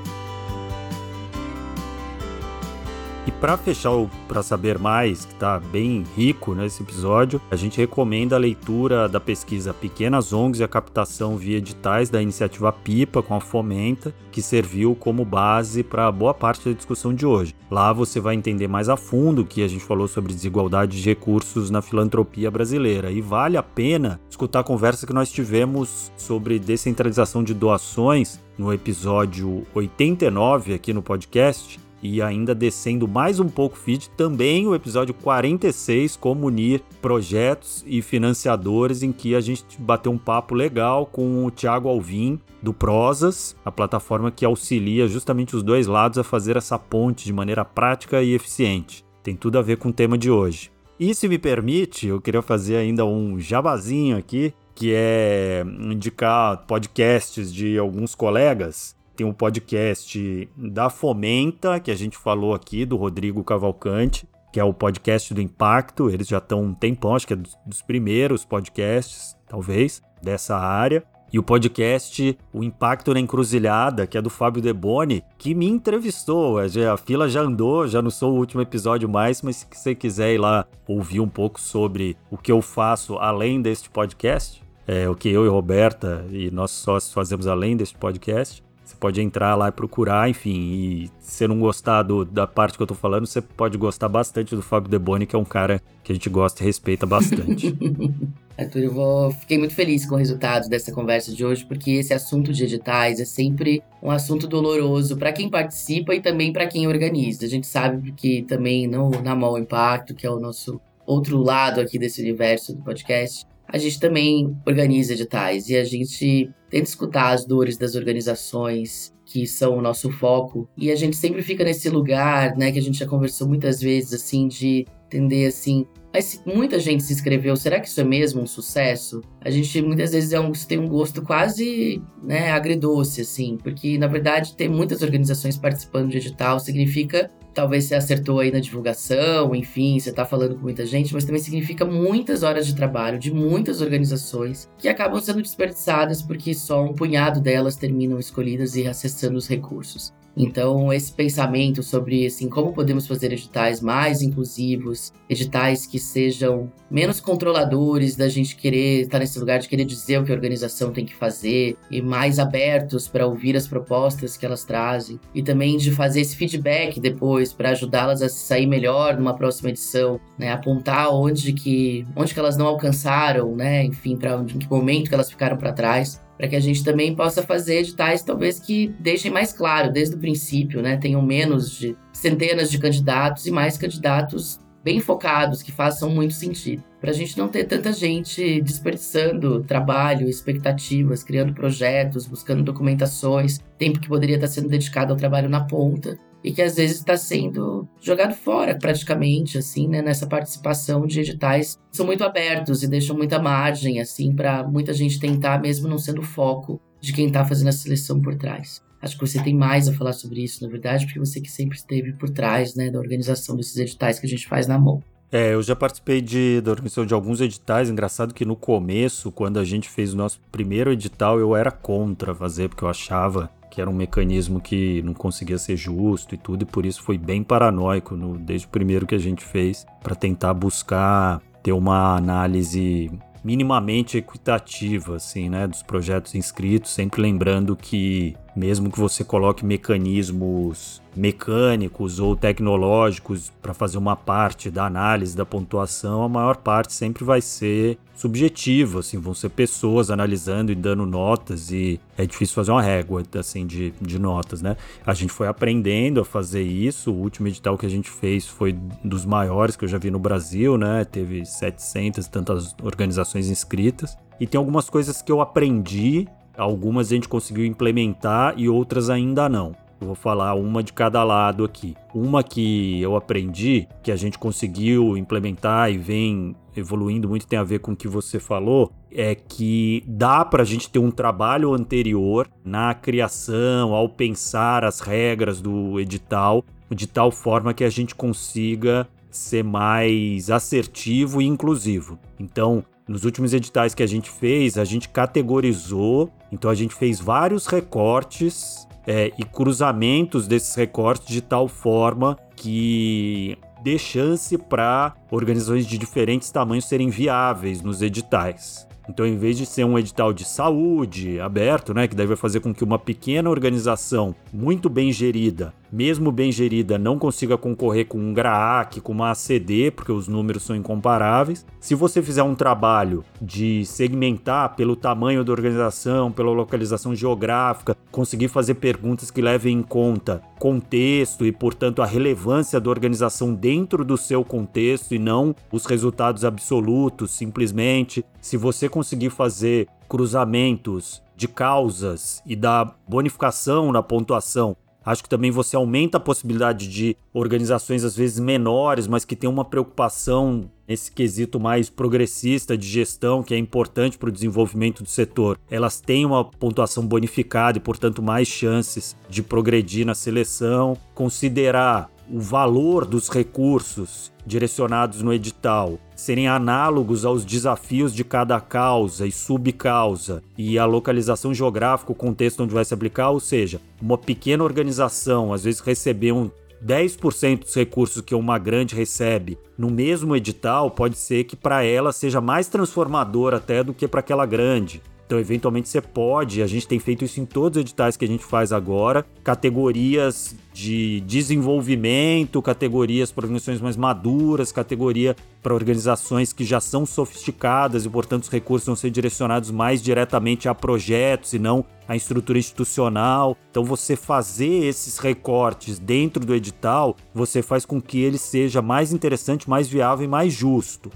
E 3.26 3.32
para 3.32 3.56
fechar 3.56 3.92
o 3.92 4.10
para 4.28 4.42
saber 4.42 4.78
mais, 4.78 5.24
que 5.24 5.32
está 5.32 5.58
bem 5.58 6.04
rico 6.14 6.54
nesse 6.54 6.82
episódio, 6.82 7.40
a 7.50 7.56
gente 7.56 7.78
recomenda 7.78 8.36
a 8.36 8.38
leitura 8.38 9.08
da 9.08 9.18
pesquisa 9.18 9.72
Pequenas 9.72 10.32
ONGs 10.32 10.60
e 10.60 10.64
a 10.64 10.68
captação 10.68 11.36
via 11.36 11.56
editais 11.56 12.10
da 12.10 12.20
iniciativa 12.20 12.70
PIPA 12.70 13.22
com 13.22 13.34
a 13.34 13.40
Fomenta, 13.40 14.14
que 14.30 14.42
serviu 14.42 14.94
como 14.94 15.24
base 15.24 15.82
para 15.82 16.12
boa 16.12 16.34
parte 16.34 16.68
da 16.68 16.74
discussão 16.74 17.14
de 17.14 17.24
hoje. 17.24 17.54
Lá 17.70 17.94
você 17.94 18.20
vai 18.20 18.34
entender 18.34 18.68
mais 18.68 18.90
a 18.90 18.96
fundo 18.96 19.42
o 19.42 19.46
que 19.46 19.62
a 19.62 19.68
gente 19.68 19.84
falou 19.84 20.06
sobre 20.06 20.34
desigualdade 20.34 21.00
de 21.00 21.08
recursos 21.08 21.70
na 21.70 21.80
filantropia 21.80 22.50
brasileira 22.50 23.10
e 23.10 23.22
vale 23.22 23.56
a 23.56 23.62
pena 23.62 24.20
escutar 24.28 24.60
a 24.60 24.64
conversa 24.64 25.06
que 25.06 25.14
nós 25.14 25.32
tivemos 25.32 26.12
sobre 26.16 26.58
descentralização 26.58 27.42
de 27.42 27.54
doações 27.54 28.38
no 28.58 28.72
episódio 28.72 29.64
89 29.74 30.74
aqui 30.74 30.92
no 30.92 31.02
podcast, 31.02 31.80
e 32.04 32.20
ainda 32.20 32.54
descendo 32.54 33.08
mais 33.08 33.40
um 33.40 33.48
pouco 33.48 33.78
feed, 33.78 34.10
também 34.10 34.66
o 34.66 34.74
episódio 34.74 35.14
46, 35.14 36.16
como 36.16 36.48
unir 36.48 36.82
projetos 37.00 37.82
e 37.86 38.02
financiadores, 38.02 39.02
em 39.02 39.10
que 39.10 39.34
a 39.34 39.40
gente 39.40 39.64
bateu 39.80 40.12
um 40.12 40.18
papo 40.18 40.54
legal 40.54 41.06
com 41.06 41.46
o 41.46 41.50
Thiago 41.50 41.88
Alvim, 41.88 42.38
do 42.62 42.74
Prosas, 42.74 43.56
a 43.64 43.72
plataforma 43.72 44.30
que 44.30 44.44
auxilia 44.44 45.08
justamente 45.08 45.56
os 45.56 45.62
dois 45.62 45.86
lados 45.86 46.18
a 46.18 46.22
fazer 46.22 46.58
essa 46.58 46.78
ponte 46.78 47.24
de 47.24 47.32
maneira 47.32 47.64
prática 47.64 48.22
e 48.22 48.34
eficiente. 48.34 49.02
Tem 49.22 49.34
tudo 49.34 49.58
a 49.58 49.62
ver 49.62 49.78
com 49.78 49.88
o 49.88 49.92
tema 49.92 50.18
de 50.18 50.30
hoje. 50.30 50.70
E 51.00 51.14
se 51.14 51.26
me 51.26 51.38
permite, 51.38 52.06
eu 52.06 52.20
queria 52.20 52.42
fazer 52.42 52.76
ainda 52.76 53.06
um 53.06 53.40
jabazinho 53.40 54.18
aqui, 54.18 54.52
que 54.74 54.92
é 54.94 55.64
indicar 55.80 56.66
podcasts 56.66 57.52
de 57.52 57.78
alguns 57.78 58.14
colegas 58.14 58.94
tem 59.14 59.26
um 59.26 59.32
podcast 59.32 60.48
da 60.56 60.90
Fomenta, 60.90 61.78
que 61.80 61.90
a 61.90 61.94
gente 61.94 62.16
falou 62.16 62.54
aqui, 62.54 62.84
do 62.84 62.96
Rodrigo 62.96 63.42
Cavalcante, 63.44 64.28
que 64.52 64.60
é 64.60 64.64
o 64.64 64.74
podcast 64.74 65.32
do 65.32 65.40
Impacto. 65.40 66.10
Eles 66.10 66.28
já 66.28 66.38
estão 66.38 66.62
um 66.62 66.74
tempão, 66.74 67.14
acho 67.14 67.26
que 67.26 67.32
é 67.32 67.36
dos 67.36 67.82
primeiros 67.82 68.44
podcasts, 68.44 69.36
talvez, 69.46 70.02
dessa 70.22 70.56
área. 70.56 71.04
E 71.32 71.38
o 71.38 71.42
podcast 71.42 72.38
O 72.52 72.62
Impacto 72.62 73.12
na 73.12 73.18
Encruzilhada, 73.18 74.06
que 74.06 74.16
é 74.16 74.22
do 74.22 74.30
Fábio 74.30 74.62
Deboni, 74.62 75.24
que 75.36 75.52
me 75.52 75.66
entrevistou. 75.66 76.58
A 76.58 76.96
fila 76.96 77.28
já 77.28 77.40
andou, 77.40 77.88
já 77.88 78.00
não 78.00 78.10
sou 78.10 78.34
o 78.34 78.38
último 78.38 78.62
episódio 78.62 79.08
mais, 79.08 79.42
mas 79.42 79.56
se 79.56 79.66
você 79.68 79.96
quiser 79.96 80.34
ir 80.34 80.38
lá 80.38 80.64
ouvir 80.86 81.18
um 81.18 81.28
pouco 81.28 81.60
sobre 81.60 82.16
o 82.30 82.38
que 82.38 82.52
eu 82.52 82.62
faço 82.62 83.16
além 83.16 83.60
deste 83.60 83.90
podcast, 83.90 84.62
é, 84.86 85.08
o 85.08 85.14
que 85.14 85.28
eu 85.28 85.44
e 85.44 85.48
Roberta 85.48 86.24
e 86.30 86.50
nossos 86.50 86.78
sócios 86.78 87.12
fazemos 87.12 87.46
além 87.46 87.76
deste 87.76 87.96
podcast, 87.98 88.62
você 88.84 88.94
pode 88.96 89.20
entrar 89.20 89.54
lá 89.54 89.68
e 89.68 89.72
procurar, 89.72 90.28
enfim. 90.28 90.52
E 90.52 91.10
se 91.18 91.46
não 91.48 91.58
gostar 91.58 92.02
do, 92.02 92.24
da 92.24 92.46
parte 92.46 92.76
que 92.76 92.82
eu 92.82 92.86
tô 92.86 92.94
falando, 92.94 93.26
você 93.26 93.40
pode 93.40 93.78
gostar 93.78 94.08
bastante 94.08 94.54
do 94.54 94.60
Fábio 94.62 94.90
Deboni, 94.90 95.26
que 95.26 95.34
é 95.34 95.38
um 95.38 95.44
cara 95.44 95.80
que 96.02 96.12
a 96.12 96.14
gente 96.14 96.28
gosta 96.28 96.62
e 96.62 96.66
respeita 96.66 97.06
bastante. 97.06 97.74
Arthur, 98.56 98.82
eu 98.82 98.92
vou... 98.92 99.30
fiquei 99.32 99.58
muito 99.58 99.74
feliz 99.74 100.06
com 100.06 100.14
o 100.14 100.18
resultado 100.18 100.68
dessa 100.68 100.92
conversa 100.92 101.32
de 101.32 101.44
hoje, 101.44 101.64
porque 101.64 101.92
esse 101.92 102.14
assunto 102.14 102.52
de 102.52 102.64
editais 102.64 103.18
é 103.18 103.24
sempre 103.24 103.82
um 104.02 104.10
assunto 104.10 104.46
doloroso 104.46 105.16
para 105.16 105.32
quem 105.32 105.48
participa 105.48 106.14
e 106.14 106.20
também 106.20 106.52
para 106.52 106.66
quem 106.66 106.86
organiza. 106.86 107.46
A 107.46 107.48
gente 107.48 107.66
sabe 107.66 108.12
que 108.12 108.42
também 108.42 108.86
no 108.86 109.10
na 109.22 109.34
Mall 109.34 109.58
Impacto, 109.58 110.14
que 110.14 110.26
é 110.26 110.30
o 110.30 110.38
nosso 110.38 110.80
outro 111.06 111.38
lado 111.38 111.80
aqui 111.80 111.98
desse 111.98 112.20
universo 112.20 112.74
do 112.74 112.82
podcast, 112.82 113.44
a 113.66 113.78
gente 113.78 113.98
também 113.98 114.56
organiza 114.66 115.14
editais 115.14 115.68
e 115.68 115.76
a 115.76 115.84
gente 115.84 116.50
tenta 116.70 116.88
escutar 116.88 117.30
as 117.30 117.44
dores 117.44 117.76
das 117.76 117.94
organizações 117.94 119.12
que 119.24 119.46
são 119.46 119.78
o 119.78 119.82
nosso 119.82 120.10
foco. 120.10 120.68
E 120.76 120.90
a 120.90 120.96
gente 120.96 121.16
sempre 121.16 121.42
fica 121.42 121.64
nesse 121.64 121.88
lugar, 121.88 122.56
né, 122.56 122.70
que 122.70 122.78
a 122.78 122.82
gente 122.82 122.98
já 122.98 123.06
conversou 123.06 123.48
muitas 123.48 123.80
vezes 123.80 124.12
assim 124.12 124.46
de 124.46 124.86
entender 125.06 125.46
assim, 125.46 125.86
mas 126.14 126.40
muita 126.46 126.78
gente 126.78 127.02
se 127.02 127.12
inscreveu, 127.12 127.56
será 127.56 127.80
que 127.80 127.88
isso 127.88 128.00
é 128.00 128.04
mesmo 128.04 128.40
um 128.40 128.46
sucesso? 128.46 129.20
A 129.40 129.50
gente 129.50 129.82
muitas 129.82 130.12
vezes 130.12 130.32
é 130.32 130.38
um, 130.38 130.52
tem 130.52 130.78
um 130.78 130.86
gosto 130.86 131.22
quase 131.22 132.00
né, 132.22 132.52
agridoce, 132.52 133.22
assim, 133.22 133.58
porque 133.60 133.98
na 133.98 134.06
verdade 134.06 134.54
ter 134.54 134.68
muitas 134.68 135.02
organizações 135.02 135.58
participando 135.58 136.10
de 136.10 136.18
edital 136.18 136.60
significa 136.60 137.28
talvez 137.52 137.84
você 137.84 137.96
acertou 137.96 138.38
aí 138.38 138.52
na 138.52 138.60
divulgação, 138.60 139.54
enfim, 139.56 139.98
você 139.98 140.10
está 140.10 140.24
falando 140.24 140.54
com 140.54 140.62
muita 140.62 140.86
gente, 140.86 141.12
mas 141.12 141.24
também 141.24 141.40
significa 141.40 141.84
muitas 141.84 142.44
horas 142.44 142.64
de 142.64 142.76
trabalho 142.76 143.18
de 143.18 143.32
muitas 143.32 143.80
organizações 143.80 144.68
que 144.78 144.88
acabam 144.88 145.20
sendo 145.20 145.42
desperdiçadas 145.42 146.22
porque 146.22 146.54
só 146.54 146.84
um 146.84 146.94
punhado 146.94 147.40
delas 147.40 147.74
terminam 147.74 148.20
escolhidas 148.20 148.76
e 148.76 148.86
acessando 148.86 149.36
os 149.36 149.48
recursos. 149.48 150.12
Então, 150.36 150.92
esse 150.92 151.12
pensamento 151.12 151.82
sobre 151.82 152.26
assim, 152.26 152.48
como 152.48 152.72
podemos 152.72 153.06
fazer 153.06 153.32
editais 153.32 153.80
mais 153.80 154.20
inclusivos, 154.20 155.12
editais 155.28 155.86
que 155.86 155.98
sejam 155.98 156.70
menos 156.90 157.20
controladores 157.20 158.16
da 158.16 158.28
gente 158.28 158.56
querer 158.56 159.02
estar 159.02 159.18
nesse 159.18 159.38
lugar 159.38 159.58
de 159.58 159.68
querer 159.68 159.84
dizer 159.84 160.18
o 160.18 160.24
que 160.24 160.32
a 160.32 160.34
organização 160.34 160.92
tem 160.92 161.06
que 161.06 161.14
fazer 161.14 161.76
e 161.90 162.02
mais 162.02 162.38
abertos 162.38 163.06
para 163.08 163.26
ouvir 163.26 163.56
as 163.56 163.66
propostas 163.66 164.36
que 164.36 164.44
elas 164.44 164.64
trazem 164.64 165.20
e 165.34 165.42
também 165.42 165.76
de 165.76 165.90
fazer 165.90 166.20
esse 166.20 166.36
feedback 166.36 167.00
depois 167.00 167.52
para 167.52 167.70
ajudá-las 167.70 168.22
a 168.22 168.28
sair 168.28 168.66
melhor 168.66 169.16
numa 169.16 169.34
próxima 169.34 169.70
edição, 169.70 170.20
né? 170.38 170.52
Apontar 170.52 171.14
onde 171.14 171.52
que, 171.52 172.06
onde 172.16 172.34
que 172.34 172.40
elas 172.40 172.56
não 172.56 172.66
alcançaram, 172.66 173.54
né? 173.54 173.84
Enfim, 173.84 174.16
para 174.16 174.36
em 174.36 174.58
que 174.58 174.70
momento 174.70 175.08
que 175.08 175.14
elas 175.14 175.30
ficaram 175.30 175.56
para 175.56 175.72
trás 175.72 176.20
para 176.36 176.48
que 176.48 176.56
a 176.56 176.60
gente 176.60 176.82
também 176.82 177.14
possa 177.14 177.42
fazer 177.42 177.78
editais 177.78 178.22
talvez 178.22 178.58
que 178.58 178.88
deixem 178.98 179.30
mais 179.30 179.52
claro 179.52 179.92
desde 179.92 180.16
o 180.16 180.18
princípio, 180.18 180.82
né? 180.82 180.96
Tenham 180.96 181.22
menos 181.22 181.70
de 181.70 181.96
centenas 182.12 182.70
de 182.70 182.78
candidatos 182.78 183.46
e 183.46 183.50
mais 183.50 183.78
candidatos 183.78 184.58
bem 184.82 185.00
focados, 185.00 185.62
que 185.62 185.72
façam 185.72 186.10
muito 186.10 186.34
sentido. 186.34 186.84
Para 187.00 187.10
a 187.10 187.14
gente 187.14 187.38
não 187.38 187.48
ter 187.48 187.64
tanta 187.64 187.90
gente 187.90 188.60
desperdiçando 188.60 189.64
trabalho, 189.64 190.28
expectativas, 190.28 191.22
criando 191.22 191.54
projetos, 191.54 192.26
buscando 192.26 192.62
documentações, 192.62 193.58
tempo 193.78 193.98
que 193.98 194.08
poderia 194.08 194.36
estar 194.36 194.48
sendo 194.48 194.68
dedicado 194.68 195.12
ao 195.12 195.18
trabalho 195.18 195.48
na 195.48 195.64
ponta 195.64 196.18
e 196.44 196.52
que 196.52 196.60
às 196.60 196.76
vezes 196.76 196.98
está 196.98 197.16
sendo 197.16 197.88
jogado 198.02 198.34
fora 198.34 198.76
praticamente, 198.78 199.56
assim, 199.56 199.88
né, 199.88 200.02
nessa 200.02 200.26
participação 200.26 201.06
de 201.06 201.20
editais 201.20 201.78
são 201.90 202.04
muito 202.04 202.22
abertos 202.22 202.82
e 202.82 202.86
deixam 202.86 203.16
muita 203.16 203.40
margem, 203.40 203.98
assim, 203.98 204.36
para 204.36 204.62
muita 204.62 204.92
gente 204.92 205.18
tentar, 205.18 205.58
mesmo 205.58 205.88
não 205.88 205.96
sendo 205.96 206.20
o 206.20 206.24
foco 206.24 206.78
de 207.00 207.14
quem 207.14 207.28
está 207.28 207.42
fazendo 207.46 207.68
a 207.68 207.72
seleção 207.72 208.20
por 208.20 208.34
trás. 208.34 208.82
Acho 209.00 209.18
que 209.18 209.26
você 209.26 209.42
tem 209.42 209.54
mais 209.54 209.88
a 209.88 209.92
falar 209.94 210.12
sobre 210.12 210.42
isso, 210.42 210.62
na 210.62 210.70
verdade, 210.70 211.06
porque 211.06 211.18
você 211.18 211.40
que 211.40 211.50
sempre 211.50 211.76
esteve 211.78 212.12
por 212.12 212.28
trás, 212.28 212.74
né, 212.74 212.90
da 212.90 212.98
organização 212.98 213.56
desses 213.56 213.76
editais 213.78 214.18
que 214.18 214.26
a 214.26 214.28
gente 214.28 214.46
faz 214.46 214.66
na 214.66 214.78
mão. 214.78 215.02
É, 215.32 215.54
eu 215.54 215.62
já 215.62 215.74
participei 215.74 216.20
de, 216.20 216.60
da 216.60 216.70
organização 216.70 217.04
de 217.04 217.12
alguns 217.12 217.40
editais. 217.40 217.90
Engraçado 217.90 218.32
que 218.32 218.44
no 218.44 218.54
começo, 218.54 219.32
quando 219.32 219.58
a 219.58 219.64
gente 219.64 219.88
fez 219.88 220.14
o 220.14 220.16
nosso 220.16 220.40
primeiro 220.52 220.92
edital, 220.92 221.40
eu 221.40 221.56
era 221.56 221.70
contra 221.70 222.34
fazer, 222.34 222.68
porque 222.68 222.84
eu 222.84 222.88
achava 222.88 223.50
que 223.74 223.80
era 223.80 223.90
um 223.90 223.94
mecanismo 223.94 224.60
que 224.60 225.02
não 225.02 225.12
conseguia 225.12 225.58
ser 225.58 225.76
justo 225.76 226.34
e 226.34 226.38
tudo, 226.38 226.62
e 226.62 226.66
por 226.66 226.86
isso 226.86 227.02
foi 227.02 227.18
bem 227.18 227.42
paranoico 227.42 228.16
no, 228.16 228.38
desde 228.38 228.66
o 228.66 228.70
primeiro 228.70 229.04
que 229.04 229.16
a 229.16 229.18
gente 229.18 229.44
fez, 229.44 229.84
para 230.00 230.14
tentar 230.14 230.54
buscar 230.54 231.42
ter 231.60 231.72
uma 231.72 232.16
análise 232.16 233.10
minimamente 233.42 234.16
equitativa, 234.16 235.16
assim, 235.16 235.48
né, 235.48 235.66
dos 235.66 235.82
projetos 235.82 236.34
inscritos, 236.34 236.92
sempre 236.92 237.20
lembrando 237.20 237.74
que 237.74 238.36
mesmo 238.56 238.90
que 238.90 239.00
você 239.00 239.24
coloque 239.24 239.64
mecanismos 239.64 241.02
mecânicos 241.16 242.18
ou 242.18 242.34
tecnológicos 242.34 243.52
para 243.62 243.72
fazer 243.72 243.98
uma 243.98 244.16
parte 244.16 244.70
da 244.70 244.86
análise 244.86 245.36
da 245.36 245.46
pontuação, 245.46 246.22
a 246.22 246.28
maior 246.28 246.56
parte 246.56 246.92
sempre 246.92 247.24
vai 247.24 247.40
ser 247.40 247.98
subjetiva, 248.16 249.00
assim, 249.00 249.18
vão 249.18 249.34
ser 249.34 249.50
pessoas 249.50 250.10
analisando 250.10 250.70
e 250.72 250.74
dando 250.74 251.04
notas 251.04 251.70
e 251.70 252.00
é 252.16 252.24
difícil 252.24 252.54
fazer 252.54 252.70
uma 252.70 252.82
régua, 252.82 253.22
assim, 253.38 253.66
de, 253.66 253.92
de 254.00 254.18
notas, 254.18 254.62
né? 254.62 254.76
A 255.04 255.14
gente 255.14 255.32
foi 255.32 255.46
aprendendo 255.46 256.20
a 256.20 256.24
fazer 256.24 256.62
isso, 256.62 257.12
o 257.12 257.16
último 257.16 257.48
edital 257.48 257.76
que 257.76 257.86
a 257.86 257.90
gente 257.90 258.10
fez 258.10 258.46
foi 258.46 258.72
dos 259.02 259.24
maiores 259.24 259.76
que 259.76 259.84
eu 259.84 259.88
já 259.88 259.98
vi 259.98 260.10
no 260.10 260.18
Brasil, 260.18 260.78
né? 260.78 261.04
Teve 261.04 261.44
700 261.44 262.26
e 262.26 262.30
tantas 262.30 262.74
organizações 262.82 263.48
inscritas 263.48 264.16
e 264.40 264.46
tem 264.46 264.58
algumas 264.58 264.88
coisas 264.88 265.20
que 265.22 265.30
eu 265.30 265.40
aprendi 265.40 266.28
Algumas 266.56 267.08
a 267.08 267.14
gente 267.14 267.28
conseguiu 267.28 267.64
implementar 267.64 268.54
e 268.56 268.68
outras 268.68 269.10
ainda 269.10 269.48
não. 269.48 269.74
Eu 270.00 270.08
vou 270.08 270.14
falar 270.14 270.54
uma 270.54 270.82
de 270.82 270.92
cada 270.92 271.24
lado 271.24 271.64
aqui. 271.64 271.94
Uma 272.14 272.42
que 272.42 273.00
eu 273.00 273.16
aprendi, 273.16 273.88
que 274.02 274.12
a 274.12 274.16
gente 274.16 274.38
conseguiu 274.38 275.16
implementar 275.16 275.90
e 275.90 275.96
vem 275.96 276.54
evoluindo 276.76 277.28
muito, 277.28 277.46
tem 277.46 277.58
a 277.58 277.64
ver 277.64 277.78
com 277.78 277.92
o 277.92 277.96
que 277.96 278.08
você 278.08 278.38
falou, 278.38 278.92
é 279.10 279.34
que 279.34 280.02
dá 280.06 280.44
para 280.44 280.62
a 280.62 280.66
gente 280.66 280.90
ter 280.90 280.98
um 280.98 281.10
trabalho 281.10 281.72
anterior 281.72 282.48
na 282.64 282.92
criação, 282.92 283.94
ao 283.94 284.08
pensar 284.08 284.84
as 284.84 285.00
regras 285.00 285.60
do 285.60 286.00
edital, 286.00 286.64
de 286.90 287.06
tal 287.06 287.30
forma 287.30 287.72
que 287.72 287.84
a 287.84 287.90
gente 287.90 288.14
consiga 288.14 289.08
ser 289.30 289.64
mais 289.64 290.50
assertivo 290.50 291.40
e 291.40 291.46
inclusivo. 291.46 292.18
Então, 292.38 292.84
nos 293.08 293.24
últimos 293.24 293.52
editais 293.52 293.94
que 293.94 294.02
a 294.02 294.06
gente 294.06 294.30
fez, 294.30 294.78
a 294.78 294.84
gente 294.84 295.08
categorizou, 295.08 296.30
então 296.50 296.70
a 296.70 296.74
gente 296.74 296.94
fez 296.94 297.20
vários 297.20 297.66
recortes 297.66 298.86
é, 299.06 299.30
e 299.38 299.44
cruzamentos 299.44 300.46
desses 300.46 300.74
recortes 300.74 301.28
de 301.28 301.40
tal 301.40 301.68
forma 301.68 302.38
que 302.56 303.58
dê 303.82 303.98
chance 303.98 304.56
para 304.56 305.14
organizações 305.30 305.86
de 305.86 305.98
diferentes 305.98 306.50
tamanhos 306.50 306.86
serem 306.86 307.10
viáveis 307.10 307.82
nos 307.82 308.00
editais. 308.00 308.88
Então, 309.06 309.26
em 309.26 309.36
vez 309.36 309.58
de 309.58 309.66
ser 309.66 309.84
um 309.84 309.98
edital 309.98 310.32
de 310.32 310.46
saúde 310.46 311.38
aberto, 311.38 311.92
né, 311.92 312.08
que 312.08 312.14
deve 312.16 312.36
fazer 312.36 312.60
com 312.60 312.72
que 312.72 312.82
uma 312.82 312.98
pequena 312.98 313.50
organização 313.50 314.34
muito 314.50 314.88
bem 314.88 315.12
gerida 315.12 315.74
mesmo 315.94 316.32
bem 316.32 316.50
gerida, 316.50 316.98
não 316.98 317.20
consiga 317.20 317.56
concorrer 317.56 318.08
com 318.08 318.18
um 318.18 318.34
GRAAC, 318.34 319.00
com 319.00 319.12
uma 319.12 319.30
ACD, 319.30 319.92
porque 319.92 320.10
os 320.10 320.26
números 320.26 320.64
são 320.64 320.74
incomparáveis. 320.74 321.64
Se 321.78 321.94
você 321.94 322.20
fizer 322.20 322.42
um 322.42 322.56
trabalho 322.56 323.24
de 323.40 323.86
segmentar 323.86 324.74
pelo 324.74 324.96
tamanho 324.96 325.44
da 325.44 325.52
organização, 325.52 326.32
pela 326.32 326.50
localização 326.50 327.14
geográfica, 327.14 327.96
conseguir 328.10 328.48
fazer 328.48 328.74
perguntas 328.74 329.30
que 329.30 329.40
levem 329.40 329.78
em 329.78 329.82
conta 329.82 330.42
contexto 330.58 331.46
e, 331.46 331.52
portanto, 331.52 332.02
a 332.02 332.06
relevância 332.06 332.80
da 332.80 332.90
organização 332.90 333.54
dentro 333.54 334.04
do 334.04 334.16
seu 334.16 334.44
contexto 334.44 335.14
e 335.14 335.18
não 335.18 335.54
os 335.70 335.86
resultados 335.86 336.44
absolutos, 336.44 337.30
simplesmente. 337.30 338.24
Se 338.40 338.56
você 338.56 338.88
conseguir 338.88 339.30
fazer 339.30 339.86
cruzamentos 340.08 341.22
de 341.36 341.46
causas 341.46 342.42
e 342.46 342.56
da 342.56 342.92
bonificação 343.06 343.92
na 343.92 344.02
pontuação 344.02 344.76
Acho 345.04 345.22
que 345.22 345.28
também 345.28 345.50
você 345.50 345.76
aumenta 345.76 346.16
a 346.16 346.20
possibilidade 346.20 346.88
de 346.88 347.16
organizações 347.32 348.04
às 348.04 348.16
vezes 348.16 348.38
menores, 348.38 349.06
mas 349.06 349.24
que 349.24 349.36
têm 349.36 349.50
uma 349.50 349.64
preocupação 349.64 350.70
nesse 350.88 351.10
quesito 351.10 351.58
mais 351.58 351.90
progressista 351.90 352.76
de 352.76 352.86
gestão, 352.86 353.42
que 353.42 353.54
é 353.54 353.58
importante 353.58 354.18
para 354.18 354.28
o 354.28 354.32
desenvolvimento 354.32 355.02
do 355.02 355.08
setor. 355.08 355.58
Elas 355.70 356.00
têm 356.00 356.24
uma 356.24 356.44
pontuação 356.44 357.06
bonificada 357.06 357.78
e, 357.78 357.80
portanto, 357.80 358.22
mais 358.22 358.48
chances 358.48 359.16
de 359.28 359.42
progredir 359.42 360.06
na 360.06 360.14
seleção. 360.14 360.96
Considerar 361.14 362.10
o 362.30 362.40
valor 362.40 363.04
dos 363.04 363.28
recursos 363.28 364.32
direcionados 364.46 365.22
no 365.22 365.32
edital 365.32 365.98
serem 366.14 366.48
análogos 366.48 367.24
aos 367.24 367.44
desafios 367.44 368.14
de 368.14 368.24
cada 368.24 368.60
causa 368.60 369.26
e 369.26 369.32
subcausa 369.32 370.42
e 370.56 370.78
a 370.78 370.84
localização 370.84 371.52
geográfica, 371.52 372.12
o 372.12 372.14
contexto 372.14 372.62
onde 372.62 372.74
vai 372.74 372.84
se 372.84 372.94
aplicar, 372.94 373.30
ou 373.30 373.40
seja, 373.40 373.80
uma 374.00 374.18
pequena 374.18 374.64
organização 374.64 375.52
às 375.52 375.64
vezes 375.64 375.80
receber 375.80 376.32
um 376.32 376.50
10% 376.84 377.60
dos 377.60 377.74
recursos 377.74 378.20
que 378.20 378.34
uma 378.34 378.58
grande 378.58 378.94
recebe 378.94 379.58
no 379.76 379.90
mesmo 379.90 380.36
edital, 380.36 380.90
pode 380.90 381.16
ser 381.16 381.44
que 381.44 381.56
para 381.56 381.82
ela 381.82 382.12
seja 382.12 382.40
mais 382.40 382.68
transformador 382.68 383.54
até 383.54 383.82
do 383.82 383.92
que 383.92 384.06
para 384.06 384.20
aquela 384.20 384.46
grande. 384.46 385.02
Então, 385.26 385.38
eventualmente, 385.38 385.88
você 385.88 386.00
pode, 386.00 386.62
a 386.62 386.66
gente 386.66 386.86
tem 386.86 386.98
feito 386.98 387.24
isso 387.24 387.40
em 387.40 387.46
todos 387.46 387.78
os 387.78 387.80
editais 387.80 388.16
que 388.16 388.24
a 388.24 388.28
gente 388.28 388.44
faz 388.44 388.72
agora, 388.72 389.24
categorias 389.42 390.54
de 390.72 391.20
desenvolvimento, 391.20 392.60
categorias 392.60 393.32
para 393.32 393.44
organizações 393.44 393.80
mais 393.80 393.96
maduras, 393.96 394.70
categoria 394.70 395.34
para 395.62 395.72
organizações 395.72 396.52
que 396.52 396.64
já 396.64 396.78
são 396.78 397.06
sofisticadas 397.06 398.04
e, 398.04 398.10
portanto, 398.10 398.42
os 398.42 398.50
recursos 398.50 398.86
vão 398.86 398.96
ser 398.96 399.10
direcionados 399.10 399.70
mais 399.70 400.02
diretamente 400.02 400.68
a 400.68 400.74
projetos 400.74 401.54
e 401.54 401.58
não 401.58 401.86
à 402.06 402.14
estrutura 402.14 402.58
institucional. 402.58 403.56
Então, 403.70 403.82
você 403.82 404.16
fazer 404.16 404.84
esses 404.84 405.16
recortes 405.16 405.98
dentro 405.98 406.44
do 406.44 406.54
edital, 406.54 407.16
você 407.32 407.62
faz 407.62 407.86
com 407.86 408.00
que 408.00 408.20
ele 408.20 408.36
seja 408.36 408.82
mais 408.82 409.10
interessante, 409.10 409.70
mais 409.70 409.88
viável 409.88 410.26
e 410.26 410.28
mais 410.28 410.52
justo. 410.52 411.10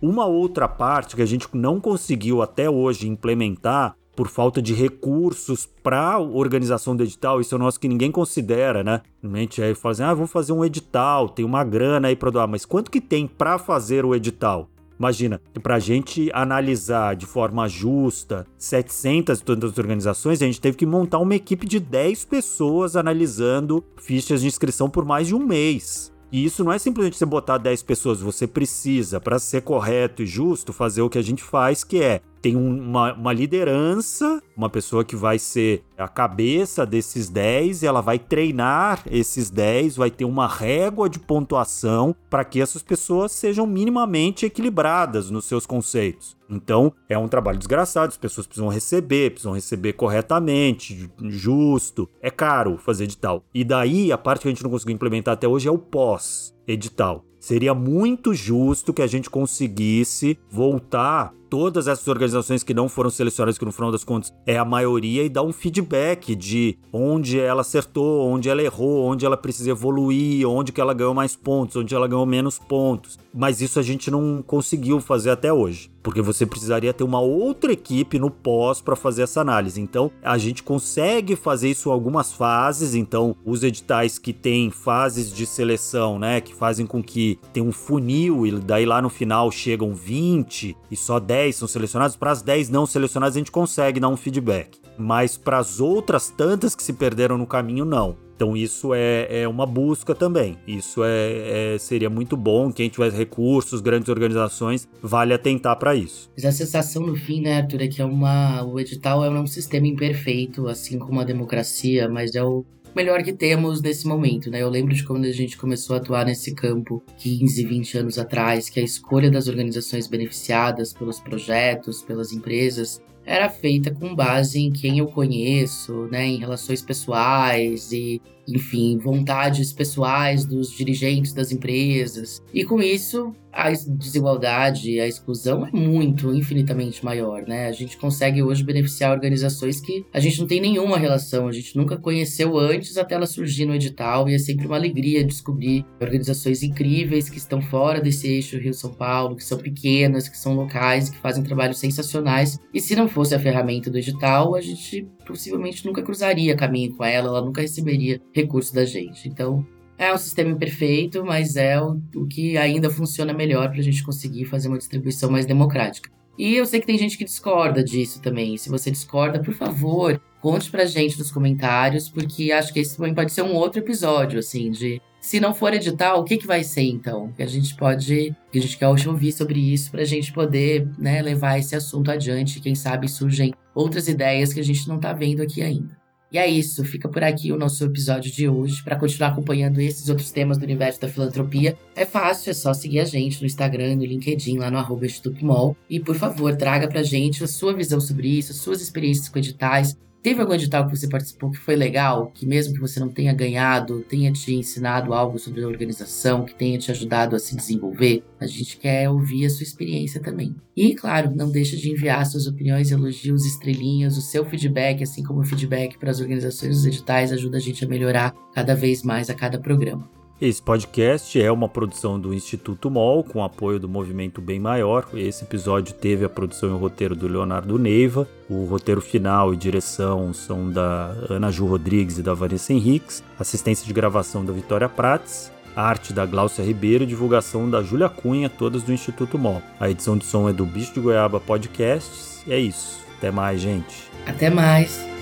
Uma 0.00 0.26
outra 0.26 0.68
parte 0.68 1.16
que 1.16 1.22
a 1.22 1.26
gente 1.26 1.48
não 1.52 1.80
conseguiu 1.80 2.40
até 2.40 2.70
hoje 2.70 3.08
implementar 3.08 3.96
por 4.14 4.28
falta 4.28 4.60
de 4.60 4.74
recursos 4.74 5.66
para 5.82 6.14
a 6.14 6.18
organização 6.18 6.96
do 6.96 7.04
edital, 7.04 7.40
isso 7.40 7.54
é 7.54 7.56
o 7.56 7.60
nosso 7.60 7.78
que 7.78 7.86
ninguém 7.86 8.10
considera, 8.10 8.82
né? 8.82 9.00
Normalmente 9.22 9.62
aí 9.62 9.74
fala 9.74 9.92
assim, 9.92 10.02
ah, 10.02 10.14
vamos 10.14 10.32
fazer 10.32 10.52
um 10.52 10.64
edital, 10.64 11.28
tem 11.28 11.44
uma 11.44 11.62
grana 11.62 12.08
aí 12.08 12.16
para 12.16 12.30
doar, 12.30 12.48
mas 12.48 12.64
quanto 12.64 12.90
que 12.90 13.00
tem 13.00 13.28
para 13.28 13.58
fazer 13.58 14.04
o 14.04 14.14
edital? 14.14 14.68
Imagina, 14.98 15.40
para 15.62 15.76
a 15.76 15.78
gente 15.78 16.28
analisar 16.32 17.14
de 17.14 17.26
forma 17.26 17.68
justa 17.68 18.44
700 18.56 19.40
tantas 19.40 19.78
organizações, 19.78 20.42
a 20.42 20.46
gente 20.46 20.60
teve 20.60 20.76
que 20.76 20.86
montar 20.86 21.20
uma 21.20 21.36
equipe 21.36 21.64
de 21.66 21.78
10 21.78 22.24
pessoas 22.24 22.96
analisando 22.96 23.84
fichas 23.96 24.40
de 24.40 24.48
inscrição 24.48 24.90
por 24.90 25.04
mais 25.04 25.28
de 25.28 25.34
um 25.36 25.46
mês. 25.46 26.12
E 26.30 26.44
isso 26.44 26.62
não 26.62 26.72
é 26.72 26.78
simplesmente 26.78 27.16
você 27.16 27.24
botar 27.24 27.58
10 27.58 27.82
pessoas, 27.82 28.20
você 28.20 28.46
precisa, 28.46 29.18
para 29.18 29.38
ser 29.38 29.62
correto 29.62 30.22
e 30.22 30.26
justo, 30.26 30.72
fazer 30.72 31.00
o 31.00 31.08
que 31.08 31.18
a 31.18 31.22
gente 31.22 31.42
faz, 31.42 31.82
que 31.82 32.02
é 32.02 32.20
tem 32.40 32.56
uma, 32.56 33.12
uma 33.12 33.32
liderança, 33.32 34.42
uma 34.56 34.70
pessoa 34.70 35.04
que 35.04 35.16
vai 35.16 35.38
ser 35.38 35.84
a 35.96 36.08
cabeça 36.08 36.86
desses 36.86 37.28
10, 37.28 37.82
ela 37.82 38.00
vai 38.00 38.18
treinar 38.18 39.02
esses 39.10 39.50
10, 39.50 39.96
vai 39.96 40.10
ter 40.10 40.24
uma 40.24 40.46
régua 40.46 41.08
de 41.08 41.18
pontuação 41.18 42.14
para 42.30 42.44
que 42.44 42.60
essas 42.60 42.82
pessoas 42.82 43.32
sejam 43.32 43.66
minimamente 43.66 44.46
equilibradas 44.46 45.30
nos 45.30 45.44
seus 45.44 45.66
conceitos. 45.66 46.36
Então, 46.48 46.92
é 47.08 47.18
um 47.18 47.28
trabalho 47.28 47.58
desgraçado, 47.58 48.08
as 48.08 48.16
pessoas 48.16 48.46
precisam 48.46 48.68
receber, 48.68 49.30
precisam 49.30 49.52
receber 49.52 49.92
corretamente, 49.92 51.10
justo. 51.20 52.08
É 52.22 52.30
caro 52.30 52.78
fazer 52.78 53.04
edital. 53.04 53.44
E 53.52 53.62
daí, 53.64 54.10
a 54.10 54.16
parte 54.16 54.42
que 54.42 54.48
a 54.48 54.50
gente 54.50 54.62
não 54.62 54.70
conseguiu 54.70 54.94
implementar 54.94 55.34
até 55.34 55.46
hoje 55.46 55.68
é 55.68 55.70
o 55.70 55.78
pós-edital. 55.78 57.24
Seria 57.48 57.72
muito 57.72 58.34
justo 58.34 58.92
que 58.92 59.00
a 59.00 59.06
gente 59.06 59.30
conseguisse 59.30 60.38
voltar 60.50 61.32
todas 61.48 61.88
essas 61.88 62.06
organizações 62.06 62.62
que 62.62 62.74
não 62.74 62.88
foram 62.88 63.10
selecionadas, 63.10 63.58
que 63.58 63.64
no 63.64 63.72
final 63.72 63.90
das 63.90 64.04
contas 64.04 64.32
é 64.46 64.58
a 64.58 64.64
maioria, 64.64 65.24
e 65.24 65.28
dar 65.28 65.42
um 65.42 65.52
feedback 65.52 66.34
de 66.34 66.76
onde 66.92 67.38
ela 67.38 67.62
acertou, 67.62 68.28
onde 68.28 68.48
ela 68.48 68.62
errou, 68.62 69.06
onde 69.06 69.24
ela 69.24 69.36
precisa 69.36 69.70
evoluir, 69.70 70.46
onde 70.46 70.72
que 70.72 70.80
ela 70.80 70.94
ganhou 70.94 71.14
mais 71.14 71.34
pontos, 71.34 71.76
onde 71.76 71.94
ela 71.94 72.06
ganhou 72.06 72.26
menos 72.26 72.58
pontos. 72.58 73.18
Mas 73.34 73.60
isso 73.60 73.78
a 73.78 73.82
gente 73.82 74.10
não 74.10 74.42
conseguiu 74.46 75.00
fazer 75.00 75.30
até 75.30 75.52
hoje, 75.52 75.90
porque 76.02 76.20
você 76.20 76.44
precisaria 76.44 76.92
ter 76.92 77.04
uma 77.04 77.20
outra 77.20 77.72
equipe 77.72 78.18
no 78.18 78.30
pós 78.30 78.80
para 78.80 78.96
fazer 78.96 79.22
essa 79.22 79.40
análise. 79.40 79.80
Então, 79.80 80.10
a 80.22 80.36
gente 80.36 80.62
consegue 80.62 81.36
fazer 81.36 81.70
isso 81.70 81.88
em 81.88 81.92
algumas 81.92 82.32
fases, 82.32 82.94
então 82.94 83.34
os 83.44 83.62
editais 83.62 84.18
que 84.18 84.32
têm 84.32 84.70
fases 84.70 85.32
de 85.32 85.46
seleção, 85.46 86.18
né, 86.18 86.40
que 86.40 86.54
fazem 86.54 86.86
com 86.86 87.02
que 87.02 87.37
tem 87.52 87.62
um 87.62 87.72
funil 87.72 88.46
e 88.46 88.52
daí 88.52 88.84
lá 88.84 89.00
no 89.00 89.08
final 89.08 89.50
chegam 89.50 89.94
20 89.94 90.76
e 90.90 90.96
só 90.96 91.18
10 91.18 91.38
10 91.48 91.56
são 91.56 91.68
selecionados, 91.68 92.16
para 92.16 92.30
as 92.30 92.42
10 92.42 92.68
não 92.68 92.84
selecionadas 92.84 93.36
a 93.36 93.38
gente 93.38 93.50
consegue 93.50 94.00
dar 94.00 94.08
um 94.08 94.16
feedback. 94.16 94.78
Mas 94.98 95.36
para 95.36 95.58
as 95.58 95.80
outras 95.80 96.28
tantas 96.28 96.74
que 96.74 96.82
se 96.82 96.92
perderam 96.92 97.38
no 97.38 97.46
caminho, 97.46 97.84
não. 97.84 98.16
Então 98.34 98.56
isso 98.56 98.94
é, 98.94 99.42
é 99.42 99.48
uma 99.48 99.66
busca 99.66 100.14
também. 100.14 100.56
Isso 100.66 101.02
é, 101.04 101.74
é, 101.74 101.78
seria 101.78 102.08
muito 102.08 102.36
bom. 102.36 102.72
Quem 102.72 102.88
tiver 102.88 103.10
recursos, 103.12 103.80
grandes 103.80 104.08
organizações, 104.08 104.88
vale 105.02 105.34
atentar 105.34 105.76
para 105.76 105.94
isso. 105.94 106.30
Mas 106.36 106.44
a 106.44 106.52
sensação 106.52 107.04
no 107.04 107.16
fim, 107.16 107.40
né, 107.40 107.58
Arthur, 107.58 107.82
é 107.82 107.88
que 107.88 108.00
é 108.00 108.04
uma, 108.04 108.62
o 108.64 108.78
edital 108.78 109.24
é 109.24 109.30
um 109.30 109.46
sistema 109.46 109.88
imperfeito, 109.88 110.68
assim 110.68 110.98
como 110.98 111.20
a 111.20 111.24
democracia, 111.24 112.08
mas 112.08 112.34
é 112.36 112.42
o 112.42 112.64
melhor 112.94 113.22
que 113.22 113.32
temos 113.32 113.80
nesse 113.80 114.06
momento, 114.06 114.50
né? 114.50 114.62
Eu 114.62 114.68
lembro 114.68 114.94
de 114.94 115.04
quando 115.04 115.24
a 115.24 115.32
gente 115.32 115.56
começou 115.56 115.94
a 115.94 115.98
atuar 115.98 116.26
nesse 116.26 116.54
campo 116.54 117.02
15, 117.18 117.64
20 117.64 117.98
anos 117.98 118.18
atrás, 118.18 118.68
que 118.68 118.80
a 118.80 118.82
escolha 118.82 119.30
das 119.30 119.48
organizações 119.48 120.06
beneficiadas 120.06 120.92
pelos 120.92 121.20
projetos, 121.20 122.02
pelas 122.02 122.32
empresas, 122.32 123.00
era 123.24 123.50
feita 123.50 123.90
com 123.90 124.14
base 124.14 124.58
em 124.58 124.72
quem 124.72 124.98
eu 124.98 125.06
conheço, 125.06 126.06
né, 126.10 126.26
em 126.26 126.38
relações 126.38 126.80
pessoais 126.80 127.92
e 127.92 128.22
enfim, 128.48 128.98
vontades 128.98 129.72
pessoais 129.72 130.44
dos 130.44 130.70
dirigentes 130.70 131.32
das 131.32 131.52
empresas. 131.52 132.42
E 132.52 132.64
com 132.64 132.80
isso, 132.80 133.32
a 133.52 133.70
desigualdade, 133.70 135.00
a 135.00 135.06
exclusão 135.06 135.66
é 135.66 135.70
muito, 135.72 136.34
infinitamente 136.34 137.04
maior, 137.04 137.42
né? 137.42 137.66
A 137.66 137.72
gente 137.72 137.96
consegue 137.96 138.42
hoje 138.42 138.62
beneficiar 138.62 139.12
organizações 139.12 139.80
que 139.80 140.04
a 140.12 140.20
gente 140.20 140.38
não 140.40 140.46
tem 140.46 140.60
nenhuma 140.60 140.96
relação, 140.96 141.48
a 141.48 141.52
gente 141.52 141.76
nunca 141.76 141.96
conheceu 141.96 142.56
antes 142.58 142.96
até 142.96 143.14
ela 143.14 143.26
surgir 143.26 143.66
no 143.66 143.74
edital, 143.74 144.28
e 144.28 144.34
é 144.34 144.38
sempre 144.38 144.66
uma 144.66 144.76
alegria 144.76 145.24
descobrir 145.24 145.84
organizações 146.00 146.62
incríveis 146.62 147.28
que 147.28 147.38
estão 147.38 147.60
fora 147.60 148.00
desse 148.00 148.28
eixo 148.28 148.58
Rio-São 148.58 148.92
Paulo, 148.92 149.36
que 149.36 149.44
são 149.44 149.58
pequenas, 149.58 150.28
que 150.28 150.38
são 150.38 150.54
locais, 150.54 151.10
que 151.10 151.18
fazem 151.18 151.42
trabalhos 151.42 151.78
sensacionais. 151.78 152.58
E 152.72 152.80
se 152.80 152.94
não 152.94 153.08
fosse 153.08 153.34
a 153.34 153.40
ferramenta 153.40 153.90
do 153.90 153.98
edital, 153.98 154.54
a 154.54 154.60
gente 154.60 155.06
possivelmente 155.28 155.86
nunca 155.86 156.02
cruzaria 156.02 156.56
caminho 156.56 156.96
com 156.96 157.04
ela, 157.04 157.28
ela 157.28 157.44
nunca 157.44 157.60
receberia 157.60 158.20
recurso 158.32 158.74
da 158.74 158.84
gente. 158.84 159.28
Então, 159.28 159.64
é 159.98 160.12
um 160.12 160.18
sistema 160.18 160.50
imperfeito, 160.50 161.24
mas 161.24 161.56
é 161.56 161.80
o, 161.80 162.00
o 162.16 162.26
que 162.26 162.56
ainda 162.56 162.88
funciona 162.88 163.32
melhor 163.32 163.68
para 163.68 163.80
a 163.80 163.82
gente 163.82 164.02
conseguir 164.02 164.44
fazer 164.46 164.68
uma 164.68 164.78
distribuição 164.78 165.30
mais 165.30 165.44
democrática. 165.44 166.10
E 166.38 166.54
eu 166.54 166.64
sei 166.64 166.80
que 166.80 166.86
tem 166.86 166.96
gente 166.96 167.18
que 167.18 167.24
discorda 167.24 167.82
disso 167.82 168.22
também. 168.22 168.56
Se 168.56 168.68
você 168.68 168.92
discorda, 168.92 169.42
por 169.42 169.54
favor, 169.54 170.20
conte 170.40 170.70
pra 170.70 170.84
gente 170.84 171.18
nos 171.18 171.32
comentários, 171.32 172.08
porque 172.08 172.52
acho 172.52 172.72
que 172.72 172.78
esse 172.78 172.96
também 172.96 173.12
pode 173.12 173.32
ser 173.32 173.42
um 173.42 173.54
outro 173.54 173.80
episódio, 173.80 174.38
assim, 174.38 174.70
de 174.70 175.02
se 175.20 175.40
não 175.40 175.54
for 175.54 175.74
edital, 175.74 176.20
o 176.20 176.24
que, 176.24 176.36
que 176.38 176.46
vai 176.46 176.62
ser 176.62 176.82
então? 176.82 177.32
Que 177.32 177.42
a 177.42 177.46
gente 177.46 177.74
pode, 177.74 178.34
que 178.50 178.58
a 178.58 178.62
gente 178.62 178.78
quer 178.78 178.88
ouvir 178.88 179.32
sobre 179.32 179.60
isso 179.60 179.90
para 179.90 180.02
a 180.02 180.06
gente 180.06 180.32
poder 180.32 180.88
né, 180.98 181.20
levar 181.20 181.58
esse 181.58 181.74
assunto 181.74 182.10
adiante. 182.10 182.60
Quem 182.60 182.74
sabe 182.74 183.08
surgem 183.08 183.52
outras 183.74 184.08
ideias 184.08 184.52
que 184.52 184.60
a 184.60 184.64
gente 184.64 184.88
não 184.88 184.96
está 184.96 185.12
vendo 185.12 185.42
aqui 185.42 185.62
ainda. 185.62 185.98
E 186.30 186.36
é 186.36 186.46
isso, 186.46 186.84
fica 186.84 187.08
por 187.08 187.24
aqui 187.24 187.50
o 187.52 187.56
nosso 187.56 187.82
episódio 187.84 188.30
de 188.30 188.46
hoje. 188.46 188.82
Para 188.84 188.96
continuar 188.96 189.30
acompanhando 189.30 189.80
esses 189.80 190.10
outros 190.10 190.30
temas 190.30 190.58
do 190.58 190.64
universo 190.64 191.00
da 191.00 191.08
filantropia, 191.08 191.76
é 191.96 192.04
fácil, 192.04 192.50
é 192.50 192.54
só 192.54 192.74
seguir 192.74 193.00
a 193.00 193.04
gente 193.06 193.40
no 193.40 193.46
Instagram, 193.46 193.96
no 193.96 194.04
LinkedIn, 194.04 194.58
lá 194.58 194.70
no 194.70 194.76
arroba 194.76 195.06
Instituto. 195.06 195.76
E 195.88 195.98
por 195.98 196.16
favor, 196.16 196.54
traga 196.54 196.86
pra 196.86 197.02
gente 197.02 197.42
a 197.42 197.46
sua 197.46 197.72
visão 197.72 197.98
sobre 197.98 198.28
isso, 198.28 198.52
as 198.52 198.58
suas 198.58 198.82
experiências 198.82 199.28
com 199.30 199.38
editais, 199.38 199.96
Teve 200.22 200.40
algum 200.40 200.54
edital 200.54 200.84
que 200.86 200.96
você 200.96 201.08
participou 201.08 201.50
que 201.50 201.58
foi 201.58 201.76
legal, 201.76 202.30
que 202.34 202.44
mesmo 202.44 202.74
que 202.74 202.80
você 202.80 202.98
não 202.98 203.08
tenha 203.08 203.32
ganhado, 203.32 204.00
tenha 204.08 204.32
te 204.32 204.52
ensinado 204.52 205.14
algo 205.14 205.38
sobre 205.38 205.62
a 205.62 205.68
organização, 205.68 206.44
que 206.44 206.54
tenha 206.54 206.76
te 206.76 206.90
ajudado 206.90 207.36
a 207.36 207.38
se 207.38 207.54
desenvolver? 207.54 208.24
A 208.40 208.46
gente 208.46 208.76
quer 208.78 209.08
ouvir 209.08 209.46
a 209.46 209.50
sua 209.50 209.62
experiência 209.62 210.20
também. 210.20 210.56
E, 210.76 210.94
claro, 210.94 211.34
não 211.34 211.50
deixe 211.50 211.76
de 211.76 211.90
enviar 211.90 212.26
suas 212.26 212.46
opiniões, 212.48 212.90
elogios, 212.90 213.46
estrelinhas, 213.46 214.18
o 214.18 214.22
seu 214.22 214.44
feedback, 214.44 215.02
assim 215.02 215.22
como 215.22 215.40
o 215.40 215.46
feedback 215.46 215.96
para 215.98 216.10
as 216.10 216.20
organizações 216.20 216.76
dos 216.76 216.86
editais, 216.86 217.32
ajuda 217.32 217.58
a 217.58 217.60
gente 217.60 217.84
a 217.84 217.88
melhorar 217.88 218.34
cada 218.52 218.74
vez 218.74 219.04
mais 219.04 219.30
a 219.30 219.34
cada 219.34 219.58
programa. 219.58 220.17
Esse 220.40 220.62
podcast 220.62 221.40
é 221.42 221.50
uma 221.50 221.68
produção 221.68 222.18
do 222.18 222.32
Instituto 222.32 222.88
MOL, 222.88 223.24
com 223.24 223.42
apoio 223.42 223.80
do 223.80 223.88
Movimento 223.88 224.40
Bem 224.40 224.60
Maior. 224.60 225.04
Esse 225.12 225.42
episódio 225.42 225.92
teve 225.92 226.24
a 226.24 226.28
produção 226.28 226.68
e 226.68 226.72
o 226.72 226.76
roteiro 226.76 227.16
do 227.16 227.26
Leonardo 227.26 227.76
Neiva. 227.76 228.28
O 228.48 228.64
roteiro 228.64 229.00
final 229.00 229.52
e 229.52 229.56
direção 229.56 230.32
são 230.32 230.70
da 230.70 231.12
Ana 231.28 231.50
Ju 231.50 231.66
Rodrigues 231.66 232.18
e 232.18 232.22
da 232.22 232.34
Vanessa 232.34 232.72
Henriques. 232.72 233.20
Assistência 233.36 233.84
de 233.84 233.92
gravação 233.92 234.44
da 234.44 234.52
Vitória 234.52 234.88
Prates. 234.88 235.50
Arte 235.74 236.12
da 236.12 236.24
Gláucia 236.24 236.64
Ribeiro 236.64 237.02
e 237.02 237.06
divulgação 237.06 237.68
da 237.68 237.82
Júlia 237.82 238.08
Cunha, 238.08 238.48
todas 238.48 238.84
do 238.84 238.92
Instituto 238.92 239.36
MOL. 239.36 239.60
A 239.80 239.90
edição 239.90 240.16
de 240.16 240.24
som 240.24 240.48
é 240.48 240.52
do 240.52 240.64
Bicho 240.64 240.94
de 240.94 241.00
Goiaba 241.00 241.40
Podcasts. 241.40 242.44
E 242.46 242.52
é 242.52 242.60
isso. 242.60 243.00
Até 243.16 243.32
mais, 243.32 243.60
gente. 243.60 244.08
Até 244.24 244.50
mais. 244.50 245.17